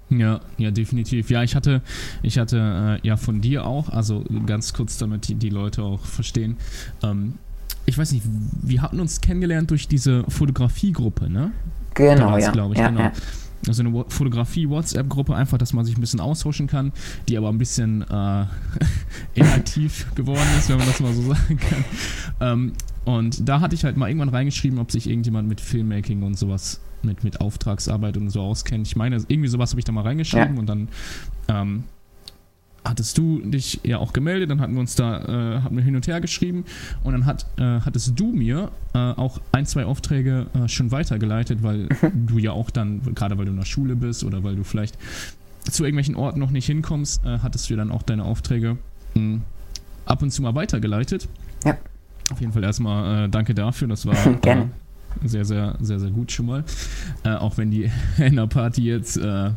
Ja, 0.09 0.41
ja, 0.57 0.69
definitiv. 0.69 1.29
Ja, 1.29 1.43
ich 1.43 1.55
hatte, 1.55 1.81
ich 2.21 2.37
hatte 2.37 2.99
äh, 3.01 3.07
ja 3.07 3.15
von 3.15 3.39
dir 3.39 3.65
auch, 3.65 3.89
also 3.89 4.23
ganz 4.45 4.73
kurz, 4.73 4.97
damit 4.97 5.29
die, 5.29 5.35
die 5.35 5.49
Leute 5.49 5.81
auch 5.81 6.01
verstehen. 6.01 6.57
Ähm, 7.01 7.35
ich 7.85 7.97
weiß 7.97 8.11
nicht, 8.11 8.25
wir 8.61 8.81
hatten 8.81 8.99
uns 8.99 9.21
kennengelernt 9.21 9.71
durch 9.71 9.87
diese 9.87 10.23
Fotografiegruppe, 10.29 11.29
ne? 11.29 11.51
Genau, 11.95 12.15
Damals, 12.25 12.45
ja. 12.45 12.51
glaube 12.51 12.73
ich, 12.73 12.79
ja, 12.79 12.89
genau. 12.89 13.01
ja. 13.01 13.11
Also 13.65 13.81
eine 13.81 14.05
Fotografie-WhatsApp-Gruppe, 14.09 15.35
einfach, 15.35 15.57
dass 15.57 15.71
man 15.71 15.85
sich 15.85 15.97
ein 15.97 16.01
bisschen 16.01 16.19
austauschen 16.19 16.67
kann, 16.67 16.91
die 17.29 17.37
aber 17.37 17.47
ein 17.47 17.57
bisschen 17.57 18.01
äh, 18.01 18.45
inaktiv 19.35 20.05
geworden 20.15 20.41
ist, 20.57 20.69
wenn 20.69 20.77
man 20.77 20.87
das 20.87 20.99
mal 20.99 21.13
so 21.13 21.21
sagen 21.33 21.57
kann. 21.57 21.85
Ähm, 22.41 22.73
und 23.05 23.47
da 23.47 23.61
hatte 23.61 23.75
ich 23.75 23.85
halt 23.85 23.95
mal 23.95 24.07
irgendwann 24.09 24.29
reingeschrieben, 24.29 24.79
ob 24.79 24.91
sich 24.91 25.09
irgendjemand 25.09 25.47
mit 25.47 25.61
Filmmaking 25.61 26.23
und 26.23 26.37
sowas, 26.37 26.81
mit, 27.03 27.23
mit 27.23 27.39
Auftragsarbeit 27.39 28.17
und 28.17 28.29
so 28.29 28.41
auskennt. 28.41 28.85
Ich 28.87 28.95
meine, 28.97 29.17
irgendwie 29.27 29.49
sowas 29.49 29.71
habe 29.71 29.79
ich 29.79 29.85
da 29.85 29.91
mal 29.93 30.01
reingeschrieben 30.03 30.55
Ja. 30.55 30.59
und 30.59 30.65
dann 30.67 30.87
ähm, 31.47 31.83
hattest 32.85 33.17
du 33.17 33.39
dich 33.39 33.79
ja 33.83 33.97
auch 33.97 34.13
gemeldet, 34.13 34.49
dann 34.49 34.59
hatten 34.59 34.73
wir 34.73 34.79
uns 34.81 34.95
da, 34.95 35.57
äh, 35.57 35.61
hatten 35.61 35.75
wir 35.75 35.83
hin 35.83 35.95
und 35.95 36.07
her 36.07 36.19
geschrieben 36.21 36.65
und 37.03 37.13
dann 37.13 37.25
hat, 37.25 37.45
äh, 37.57 37.79
hattest 37.81 38.19
du 38.19 38.31
mir 38.31 38.71
äh, 38.93 38.97
auch 38.97 39.39
ein, 39.51 39.65
zwei 39.65 39.85
Aufträge 39.85 40.47
äh, 40.53 40.67
schon 40.67 40.91
weitergeleitet, 40.91 41.63
weil 41.63 41.87
du 42.13 42.37
ja 42.37 42.51
auch 42.51 42.69
dann, 42.69 43.01
gerade 43.15 43.37
weil 43.37 43.45
du 43.45 43.51
in 43.51 43.57
der 43.57 43.65
Schule 43.65 43.95
bist 43.95 44.23
oder 44.23 44.43
weil 44.43 44.55
du 44.55 44.63
vielleicht 44.63 44.97
zu 45.69 45.83
irgendwelchen 45.83 46.15
Orten 46.15 46.39
noch 46.39 46.51
nicht 46.51 46.65
hinkommst, 46.65 47.25
äh, 47.25 47.39
hattest 47.39 47.69
du 47.69 47.75
dann 47.75 47.91
auch 47.91 48.03
deine 48.03 48.25
Aufträge 48.25 48.77
mh, 49.15 49.39
ab 50.05 50.21
und 50.21 50.31
zu 50.31 50.41
mal 50.41 50.55
weitergeleitet. 50.55 51.27
Ja. 51.63 51.77
Auf 52.31 52.41
jeden 52.41 52.51
Fall 52.51 52.63
erstmal 52.63 53.25
äh, 53.25 53.29
danke 53.29 53.53
dafür, 53.53 53.87
das 53.87 54.05
war 54.05 54.15
Gerne. 54.41 54.71
Sehr, 55.23 55.45
sehr, 55.45 55.75
sehr, 55.79 55.99
sehr 55.99 56.09
gut 56.09 56.31
schon 56.31 56.45
mal. 56.45 56.63
Äh, 57.23 57.35
auch 57.35 57.57
wenn 57.57 57.71
die 57.71 57.89
Henna-Party 58.17 58.83
jetzt, 58.83 59.17
äh, 59.17 59.51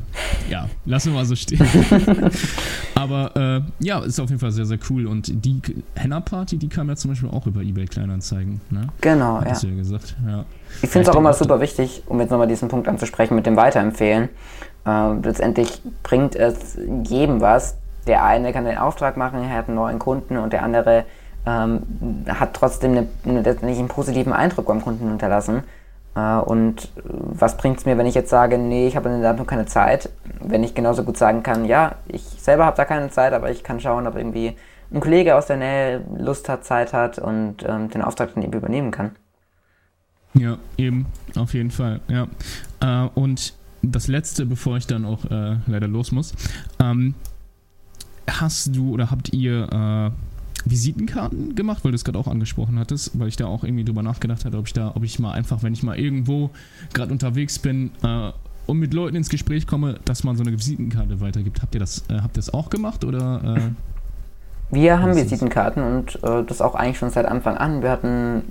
ja, 0.49 0.69
lassen 0.85 1.13
wir 1.13 1.19
mal 1.19 1.25
so 1.25 1.35
stehen. 1.35 1.67
Aber 2.95 3.37
äh, 3.37 3.85
ja, 3.85 4.01
ist 4.01 4.21
auf 4.21 4.29
jeden 4.29 4.41
Fall 4.41 4.53
sehr, 4.53 4.67
sehr 4.67 4.79
cool. 4.91 5.07
Und 5.07 5.45
die 5.45 5.61
Henna-Party, 5.95 6.59
die 6.59 6.69
kam 6.69 6.89
ja 6.89 6.97
zum 6.97 7.11
Beispiel 7.11 7.31
auch 7.31 7.47
über 7.47 7.61
eBay 7.61 7.87
Kleinanzeigen, 7.87 8.61
ne? 8.71 8.89
Genau, 9.01 9.37
ja. 9.37 9.45
Hattest 9.45 9.65
du 9.65 9.69
ja 9.69 9.77
gesagt, 9.77 10.17
ja. 10.27 10.45
Ich 10.83 10.91
finde 10.91 11.09
es 11.09 11.15
auch 11.15 11.19
immer 11.19 11.33
super 11.33 11.61
wichtig, 11.61 12.03
um 12.07 12.21
jetzt 12.21 12.31
nochmal 12.31 12.49
diesen 12.49 12.69
Punkt 12.69 12.89
anzusprechen 12.89 13.35
mit 13.35 13.47
dem 13.47 13.57
Weiterempfehlen. 13.57 14.29
Äh, 14.87 15.13
letztendlich 15.23 15.83
bringt 16.03 16.37
es 16.37 16.79
jedem 17.05 17.41
was. 17.41 17.77
Der 18.07 18.25
eine 18.25 18.53
kann 18.53 18.65
den 18.65 18.79
Auftrag 18.79 19.17
machen, 19.17 19.43
er 19.43 19.51
hat 19.51 19.67
einen 19.67 19.77
neuen 19.77 19.99
Kunden 19.99 20.37
und 20.37 20.53
der 20.53 20.63
andere 20.63 21.05
ähm, 21.47 21.83
hat 22.29 22.55
trotzdem 22.55 22.93
eine, 22.93 23.07
eine, 23.25 23.57
einen 23.61 23.89
positiven 23.89 24.33
Eindruck 24.33 24.67
beim 24.67 24.83
Kunden 24.83 25.09
hinterlassen. 25.09 25.63
Äh, 26.15 26.39
und 26.39 26.85
äh, 26.85 27.01
was 27.05 27.57
bringt 27.57 27.79
es 27.79 27.87
mir, 27.87 27.97
wenn 27.97 28.07
ich 28.07 28.15
jetzt 28.15 28.31
sage, 28.31 28.59
nee, 28.59 28.89
ich 28.89 28.97
habe 28.97 29.09
in 29.09 29.21
der 29.21 29.33
noch 29.35 29.47
keine 29.47 29.67
Zeit, 29.67 30.11
wenn 30.41 30.65
ich 30.65 30.75
genauso 30.75 31.05
gut 31.05 31.17
sagen 31.17 31.43
kann, 31.43 31.65
ja, 31.65 31.97
ich 32.09 32.23
selber 32.23 32.67
habe 32.67 32.77
da 32.77 32.85
keine 32.85 33.11
Zeit, 33.11 33.33
aber 33.33 33.51
ich 33.51 33.63
kann 33.63 33.81
schauen, 33.81 34.07
ob 34.07 34.17
irgendwie 34.17 34.57
ein 34.93 35.01
Kollege 35.01 35.37
aus 35.37 35.47
der 35.47 35.57
Nähe 35.57 36.05
Lust 36.17 36.49
hat, 36.49 36.65
Zeit 36.65 36.93
hat 36.93 37.19
und 37.19 37.65
ähm, 37.67 37.91
den 37.91 38.03
Auftrag 38.03 38.35
dann 38.35 38.43
eben 38.43 38.53
übernehmen 38.53 38.91
kann. 38.91 39.13
Ja, 40.35 40.59
eben, 40.77 41.07
auf 41.37 41.55
jeden 41.55 41.71
Fall, 41.71 42.01
ja. 42.09 42.27
Äh, 42.81 43.09
und 43.15 43.55
das 43.83 44.09
letzte, 44.09 44.47
bevor 44.47 44.77
ich 44.77 44.87
dann 44.87 45.05
auch 45.05 45.25
äh, 45.25 45.57
leider 45.67 45.89
los 45.89 46.13
muss, 46.13 46.35
ähm, 46.81 47.15
hast 48.29 48.75
du 48.75 48.93
oder 48.93 49.11
habt 49.11 49.33
ihr 49.33 49.69
äh, 49.73 50.11
Visitenkarten 50.69 51.55
gemacht, 51.55 51.85
weil 51.85 51.93
du 51.93 51.97
es 51.97 52.05
gerade 52.05 52.19
auch 52.19 52.27
angesprochen 52.29 52.79
hattest, 52.79 53.19
weil 53.19 53.29
ich 53.29 53.37
da 53.37 53.47
auch 53.47 53.65
irgendwie 53.65 53.85
drüber 53.85 54.03
nachgedacht 54.03 54.45
hatte, 54.45 54.59
ob 54.59 54.67
ich 54.67 54.73
da, 54.73 54.93
ob 54.95 55.05
ich 55.05 55.19
mal 55.19 55.33
einfach, 55.33 55.63
wenn 55.63 55.73
ich 55.73 55.83
mal 55.83 55.99
irgendwo 55.99 56.51
gerade 56.93 57.13
unterwegs 57.13 57.59
bin 57.59 57.91
äh, 58.03 58.33
und 58.67 58.79
mit 58.79 58.93
Leuten 58.93 59.17
ins 59.17 59.29
Gespräch 59.29 59.67
komme, 59.67 60.01
dass 60.05 60.25
man 60.25 60.37
so 60.37 60.43
eine 60.43 60.53
Visitenkarte 60.53 61.21
weitergibt. 61.21 61.63
Habt 61.63 61.75
ihr 61.75 61.81
das, 61.81 62.05
äh, 62.09 62.15
habt 62.21 62.37
ihr 62.37 62.43
das 62.43 62.53
auch 62.53 62.69
gemacht 62.71 63.05
oder? 63.05 63.57
Äh, 63.57 64.75
Wir 64.75 65.01
haben 65.01 65.15
Visitenkarten 65.15 65.83
und 65.83 66.23
äh, 66.25 66.45
das 66.45 66.61
auch 66.61 66.75
eigentlich 66.75 66.99
schon 66.99 67.11
seit 67.11 67.27
Anfang 67.27 67.57
an. 67.57 67.83
Wir 67.83 67.91
hatten 67.91 68.43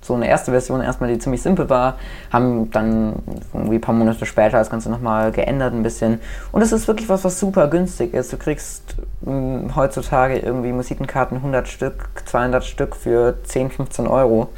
so 0.00 0.14
eine 0.14 0.28
erste 0.28 0.52
Version 0.52 0.80
erstmal, 0.80 1.10
die 1.10 1.18
ziemlich 1.18 1.42
simpel 1.42 1.68
war, 1.68 1.96
haben 2.32 2.70
dann 2.70 3.14
irgendwie 3.52 3.76
ein 3.76 3.80
paar 3.80 3.94
Monate 3.94 4.26
später 4.26 4.58
das 4.58 4.70
Ganze 4.70 4.90
nochmal 4.90 5.32
geändert 5.32 5.74
ein 5.74 5.82
bisschen. 5.82 6.20
Und 6.52 6.62
es 6.62 6.72
ist 6.72 6.86
wirklich 6.88 7.08
was, 7.08 7.24
was 7.24 7.40
super 7.40 7.68
günstig 7.68 8.14
ist. 8.14 8.32
Du 8.32 8.36
kriegst 8.36 8.96
mh, 9.22 9.74
heutzutage 9.74 10.38
irgendwie 10.38 10.76
Visitenkarten 10.76 11.38
100 11.38 11.68
Stück, 11.68 12.10
200 12.24 12.64
Stück 12.64 12.94
für 12.96 13.42
10, 13.42 13.70
15 13.70 14.06
Euro. 14.06 14.50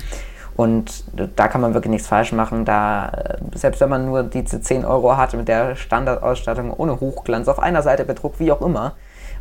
Und 0.56 1.04
da 1.36 1.48
kann 1.48 1.62
man 1.62 1.72
wirklich 1.72 1.90
nichts 1.90 2.08
falsch 2.08 2.32
machen. 2.32 2.66
Da, 2.66 3.08
äh, 3.08 3.38
selbst 3.54 3.80
wenn 3.80 3.88
man 3.88 4.04
nur 4.04 4.22
diese 4.22 4.60
10 4.60 4.84
Euro 4.84 5.16
hat 5.16 5.32
mit 5.32 5.48
der 5.48 5.74
Standardausstattung 5.74 6.70
ohne 6.70 7.00
Hochglanz, 7.00 7.48
auf 7.48 7.58
einer 7.58 7.82
Seite 7.82 8.04
bedruckt, 8.04 8.40
wie 8.40 8.52
auch 8.52 8.60
immer, 8.60 8.92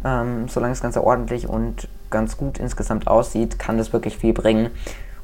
ähm, 0.05 0.47
solange 0.47 0.71
das 0.71 0.81
Ganze 0.81 1.03
ordentlich 1.03 1.49
und 1.49 1.89
ganz 2.09 2.37
gut 2.37 2.57
insgesamt 2.57 3.07
aussieht, 3.07 3.59
kann 3.59 3.77
das 3.77 3.91
wirklich 3.91 4.17
viel 4.17 4.31
bringen. 4.33 4.69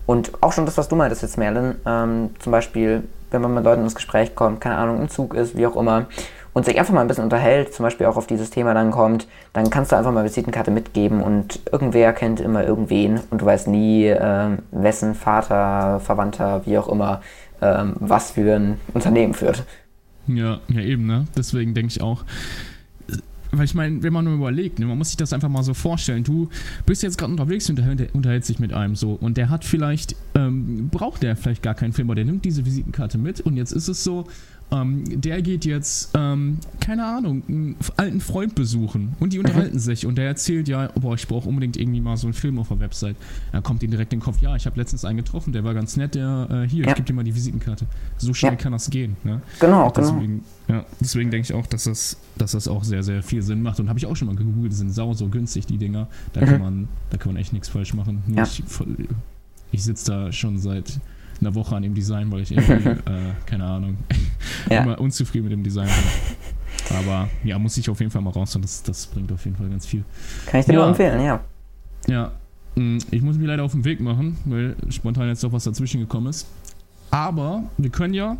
Und 0.05 0.31
auch 0.41 0.53
schon 0.53 0.65
das, 0.65 0.77
was 0.77 0.87
du 0.87 0.95
meintest 0.95 1.23
jetzt, 1.23 1.37
Merlin, 1.37 1.75
ähm, 1.85 2.29
zum 2.39 2.51
Beispiel, 2.51 3.03
wenn 3.31 3.41
man 3.41 3.53
mit 3.53 3.63
Leuten 3.63 3.83
ins 3.83 3.95
Gespräch 3.95 4.35
kommt, 4.35 4.61
keine 4.61 4.77
Ahnung, 4.77 5.01
im 5.01 5.09
Zug 5.09 5.33
ist, 5.33 5.57
wie 5.57 5.65
auch 5.65 5.75
immer, 5.75 6.05
und 6.53 6.63
sich 6.63 6.79
einfach 6.79 6.93
mal 6.93 7.01
ein 7.01 7.07
bisschen 7.07 7.25
unterhält, 7.25 7.73
zum 7.73 7.83
Beispiel 7.83 8.07
auch 8.07 8.15
auf 8.15 8.27
dieses 8.27 8.49
Thema 8.49 8.73
dann 8.73 8.91
kommt, 8.91 9.27
dann 9.51 9.69
kannst 9.69 9.91
du 9.91 9.97
einfach 9.97 10.13
mal 10.13 10.23
Visitenkarte 10.23 10.71
mitgeben 10.71 11.21
und 11.21 11.59
irgendwer 11.69 12.13
kennt 12.13 12.39
immer 12.39 12.63
irgendwen 12.63 13.19
und 13.29 13.41
du 13.41 13.45
weißt 13.45 13.67
nie, 13.67 14.05
ähm, 14.05 14.59
wessen 14.71 15.15
Vater, 15.15 15.99
Verwandter, 15.99 16.65
wie 16.65 16.77
auch 16.77 16.87
immer, 16.87 17.21
ähm, 17.61 17.95
was 17.99 18.31
für 18.31 18.55
ein 18.55 18.79
Unternehmen 18.93 19.33
führt. 19.33 19.65
Ja, 20.27 20.59
ja 20.69 20.81
eben, 20.81 21.05
ne? 21.05 21.25
Deswegen 21.35 21.73
denke 21.73 21.91
ich 21.91 22.01
auch. 22.01 22.23
Weil 23.57 23.65
ich 23.65 23.73
meine, 23.73 24.03
wenn 24.03 24.13
man 24.13 24.25
nur 24.25 24.33
überlegt, 24.35 24.79
ne, 24.79 24.85
man 24.85 24.97
muss 24.97 25.09
sich 25.09 25.17
das 25.17 25.33
einfach 25.33 25.49
mal 25.49 25.63
so 25.63 25.73
vorstellen. 25.73 26.23
Du 26.23 26.49
bist 26.85 27.03
jetzt 27.03 27.17
gerade 27.17 27.31
unterwegs 27.31 27.69
und 27.69 27.79
unterhält, 27.79 28.13
unterhält 28.13 28.45
sich 28.45 28.59
mit 28.59 28.73
einem 28.73 28.95
so 28.95 29.13
und 29.13 29.37
der 29.37 29.49
hat 29.49 29.65
vielleicht, 29.65 30.15
ähm, 30.35 30.89
braucht 30.89 31.23
der 31.23 31.35
vielleicht 31.35 31.63
gar 31.63 31.75
keinen 31.75 31.93
Film, 31.93 32.09
aber 32.09 32.15
der 32.15 32.25
nimmt 32.25 32.45
diese 32.45 32.65
Visitenkarte 32.65 33.17
mit 33.17 33.41
und 33.41 33.57
jetzt 33.57 33.71
ist 33.71 33.87
es 33.87 34.03
so, 34.03 34.25
ähm, 34.81 35.03
der 35.21 35.41
geht 35.41 35.63
jetzt, 35.65 36.09
ähm, 36.15 36.57
keine 36.79 37.05
Ahnung, 37.05 37.43
einen 37.47 37.75
alten 37.97 38.19
Freund 38.21 38.55
besuchen 38.55 39.13
und 39.19 39.33
die 39.33 39.39
unterhalten 39.39 39.79
sich 39.79 40.05
und 40.05 40.15
der 40.17 40.25
erzählt 40.27 40.67
ja, 40.67 40.89
boah, 40.99 41.15
ich 41.15 41.27
brauche 41.27 41.47
unbedingt 41.47 41.77
irgendwie 41.77 42.01
mal 42.01 42.17
so 42.17 42.27
einen 42.27 42.33
Film 42.33 42.57
auf 42.59 42.67
der 42.69 42.79
Website. 42.79 43.15
Da 43.51 43.61
kommt 43.61 43.83
ihm 43.83 43.91
direkt 43.91 44.11
in 44.13 44.19
den 44.19 44.23
Kopf, 44.25 44.41
ja, 44.41 44.55
ich 44.55 44.65
habe 44.65 44.79
letztens 44.79 45.05
einen 45.05 45.17
getroffen, 45.17 45.53
der 45.53 45.63
war 45.63 45.73
ganz 45.73 45.95
nett, 45.97 46.15
der, 46.15 46.47
äh, 46.49 46.69
hier, 46.69 46.83
Ja. 46.83 46.89
ich 46.89 46.95
gebe 46.95 47.07
dir 47.07 47.13
mal 47.13 47.23
die 47.23 47.35
Visitenkarte. 47.35 47.85
So 48.17 48.33
schnell 48.33 48.53
Ja. 48.53 48.57
kann 48.57 48.71
das 48.71 48.89
gehen, 48.89 49.15
ne? 49.23 49.41
Genau, 49.59 49.89
genau. 49.89 49.91
Deswegen, 49.91 50.43
ja, 50.67 50.85
deswegen 50.99 51.31
denke 51.31 51.45
ich 51.45 51.53
auch, 51.53 51.67
dass 51.67 51.83
das, 51.85 52.17
dass 52.38 52.51
das 52.53 52.67
auch 52.67 52.83
sehr, 52.83 53.03
sehr 53.03 53.21
viel 53.23 53.41
Sinn 53.41 53.61
macht. 53.61 53.79
Und 53.79 53.88
habe 53.89 53.99
ich 53.99 54.05
auch 54.05 54.15
schon 54.15 54.27
mal 54.27 54.35
gegoogelt, 54.35 54.73
sind 54.73 54.91
sau 54.91 55.13
so 55.13 55.27
günstig, 55.27 55.65
die 55.67 55.77
Dinger. 55.77 56.07
Da, 56.33 56.41
Mhm. 56.41 56.45
kann, 56.45 56.59
man, 56.61 56.88
da 57.11 57.17
kann 57.17 57.33
man 57.33 57.41
echt 57.41 57.53
nichts 57.53 57.69
falsch 57.69 57.93
machen. 57.93 58.23
Nur 58.27 58.38
Ja. 58.38 58.43
Ich, 58.43 58.63
ich 59.71 59.83
sitze 59.83 60.11
da 60.11 60.31
schon 60.31 60.57
seit 60.57 60.99
einer 61.41 61.54
Woche 61.56 61.76
an 61.76 61.84
dem 61.84 61.93
Design, 61.93 62.32
weil 62.32 62.41
ich 62.41 62.52
irgendwie, 62.52 62.89
äh, 62.89 63.00
keine 63.45 63.63
Ahnung, 63.65 63.98
Ja. 64.69 64.84
immer 64.84 65.00
unzufrieden 65.00 65.45
mit 65.45 65.54
dem 65.54 65.63
Design 65.63 65.88
bin. 65.88 66.98
Aber 66.98 67.30
ja, 67.43 67.58
muss 67.60 67.78
ich 67.78 67.89
auf 67.89 68.00
jeden 68.00 68.12
Fall 68.12 68.21
mal 68.21 68.30
raus 68.32 68.56
und 68.56 68.63
das, 68.63 68.84
das 68.84 69.06
bringt 69.08 69.32
auf 69.32 69.43
jeden 69.45 69.58
Fall 69.58 69.67
ganz 69.69 69.86
viel. 69.86 70.04
Kann 70.45 70.60
ich 70.60 70.65
dir 70.65 70.74
Ja. 70.74 70.80
nur 70.80 70.88
empfehlen, 70.89 71.21
ja. 71.21 71.39
Ja, 72.08 72.32
mh, 72.76 73.00
ich 73.12 73.21
muss 73.21 73.38
mich 73.38 73.48
leider 73.48 73.63
auf 73.63 73.71
den 73.71 73.84
Weg 73.86 74.00
machen, 74.02 74.38
weil 74.45 74.76
spontan 74.89 75.28
jetzt 75.28 75.43
doch 75.43 75.52
was 75.52 75.63
dazwischen 75.63 76.00
gekommen 76.02 76.28
ist. 76.28 76.48
Aber 77.12 77.63
wir 77.78 77.89
können 77.89 78.13
ja, 78.13 78.38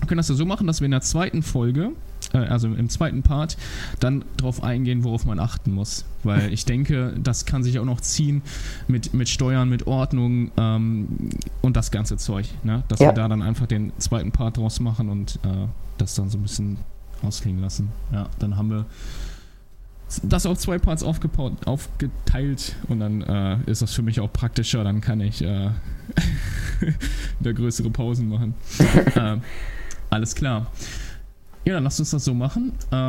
wir 0.00 0.06
können 0.06 0.18
das 0.18 0.28
ja 0.28 0.34
so 0.34 0.46
machen, 0.46 0.66
dass 0.66 0.80
wir 0.80 0.86
in 0.86 0.92
der 0.92 1.00
zweiten 1.02 1.42
Folge 1.42 1.90
äh, 2.32 2.38
also 2.38 2.68
im 2.68 2.88
zweiten 2.88 3.22
Part, 3.22 3.56
dann 4.00 4.24
darauf 4.36 4.62
eingehen, 4.62 5.04
worauf 5.04 5.24
man 5.24 5.38
achten 5.38 5.72
muss. 5.72 6.04
Weil 6.24 6.52
ich 6.52 6.64
denke, 6.64 7.14
das 7.22 7.46
kann 7.46 7.62
sich 7.62 7.78
auch 7.78 7.84
noch 7.84 8.00
ziehen 8.00 8.42
mit, 8.88 9.14
mit 9.14 9.28
Steuern, 9.28 9.68
mit 9.68 9.86
Ordnung 9.86 10.50
ähm, 10.56 11.30
und 11.62 11.76
das 11.76 11.90
ganze 11.90 12.16
Zeug. 12.16 12.46
Ne? 12.64 12.82
Dass 12.88 13.00
Ja. 13.00 13.08
wir 13.08 13.12
da 13.12 13.28
dann 13.28 13.42
einfach 13.42 13.66
den 13.66 13.92
zweiten 13.98 14.32
Part 14.32 14.56
draus 14.56 14.80
machen 14.80 15.08
und 15.08 15.36
äh, 15.44 15.66
das 15.98 16.14
dann 16.14 16.28
so 16.30 16.38
ein 16.38 16.42
bisschen 16.42 16.78
ausklingen 17.22 17.60
lassen. 17.62 17.90
Ja, 18.12 18.28
dann 18.38 18.56
haben 18.56 18.70
wir 18.70 18.86
das 20.22 20.46
auf 20.46 20.58
zwei 20.58 20.78
Parts 20.78 21.02
aufgebaut, 21.02 21.52
aufgeteilt 21.66 22.76
und 22.88 23.00
dann 23.00 23.22
äh, 23.22 23.58
ist 23.66 23.82
das 23.82 23.92
für 23.92 24.02
mich 24.02 24.20
auch 24.20 24.32
praktischer. 24.32 24.82
Dann 24.84 25.00
kann 25.00 25.20
ich 25.20 25.42
äh, 25.42 25.70
wieder 27.40 27.52
größere 27.52 27.90
Pausen 27.90 28.28
machen. 28.28 28.54
ähm, 29.16 29.42
alles 30.10 30.34
klar. 30.34 30.68
Ja, 31.64 31.74
dann 31.74 31.84
lasst 31.84 32.00
uns 32.00 32.10
das 32.10 32.24
so 32.24 32.34
machen. 32.34 32.72
Äh, 32.90 32.96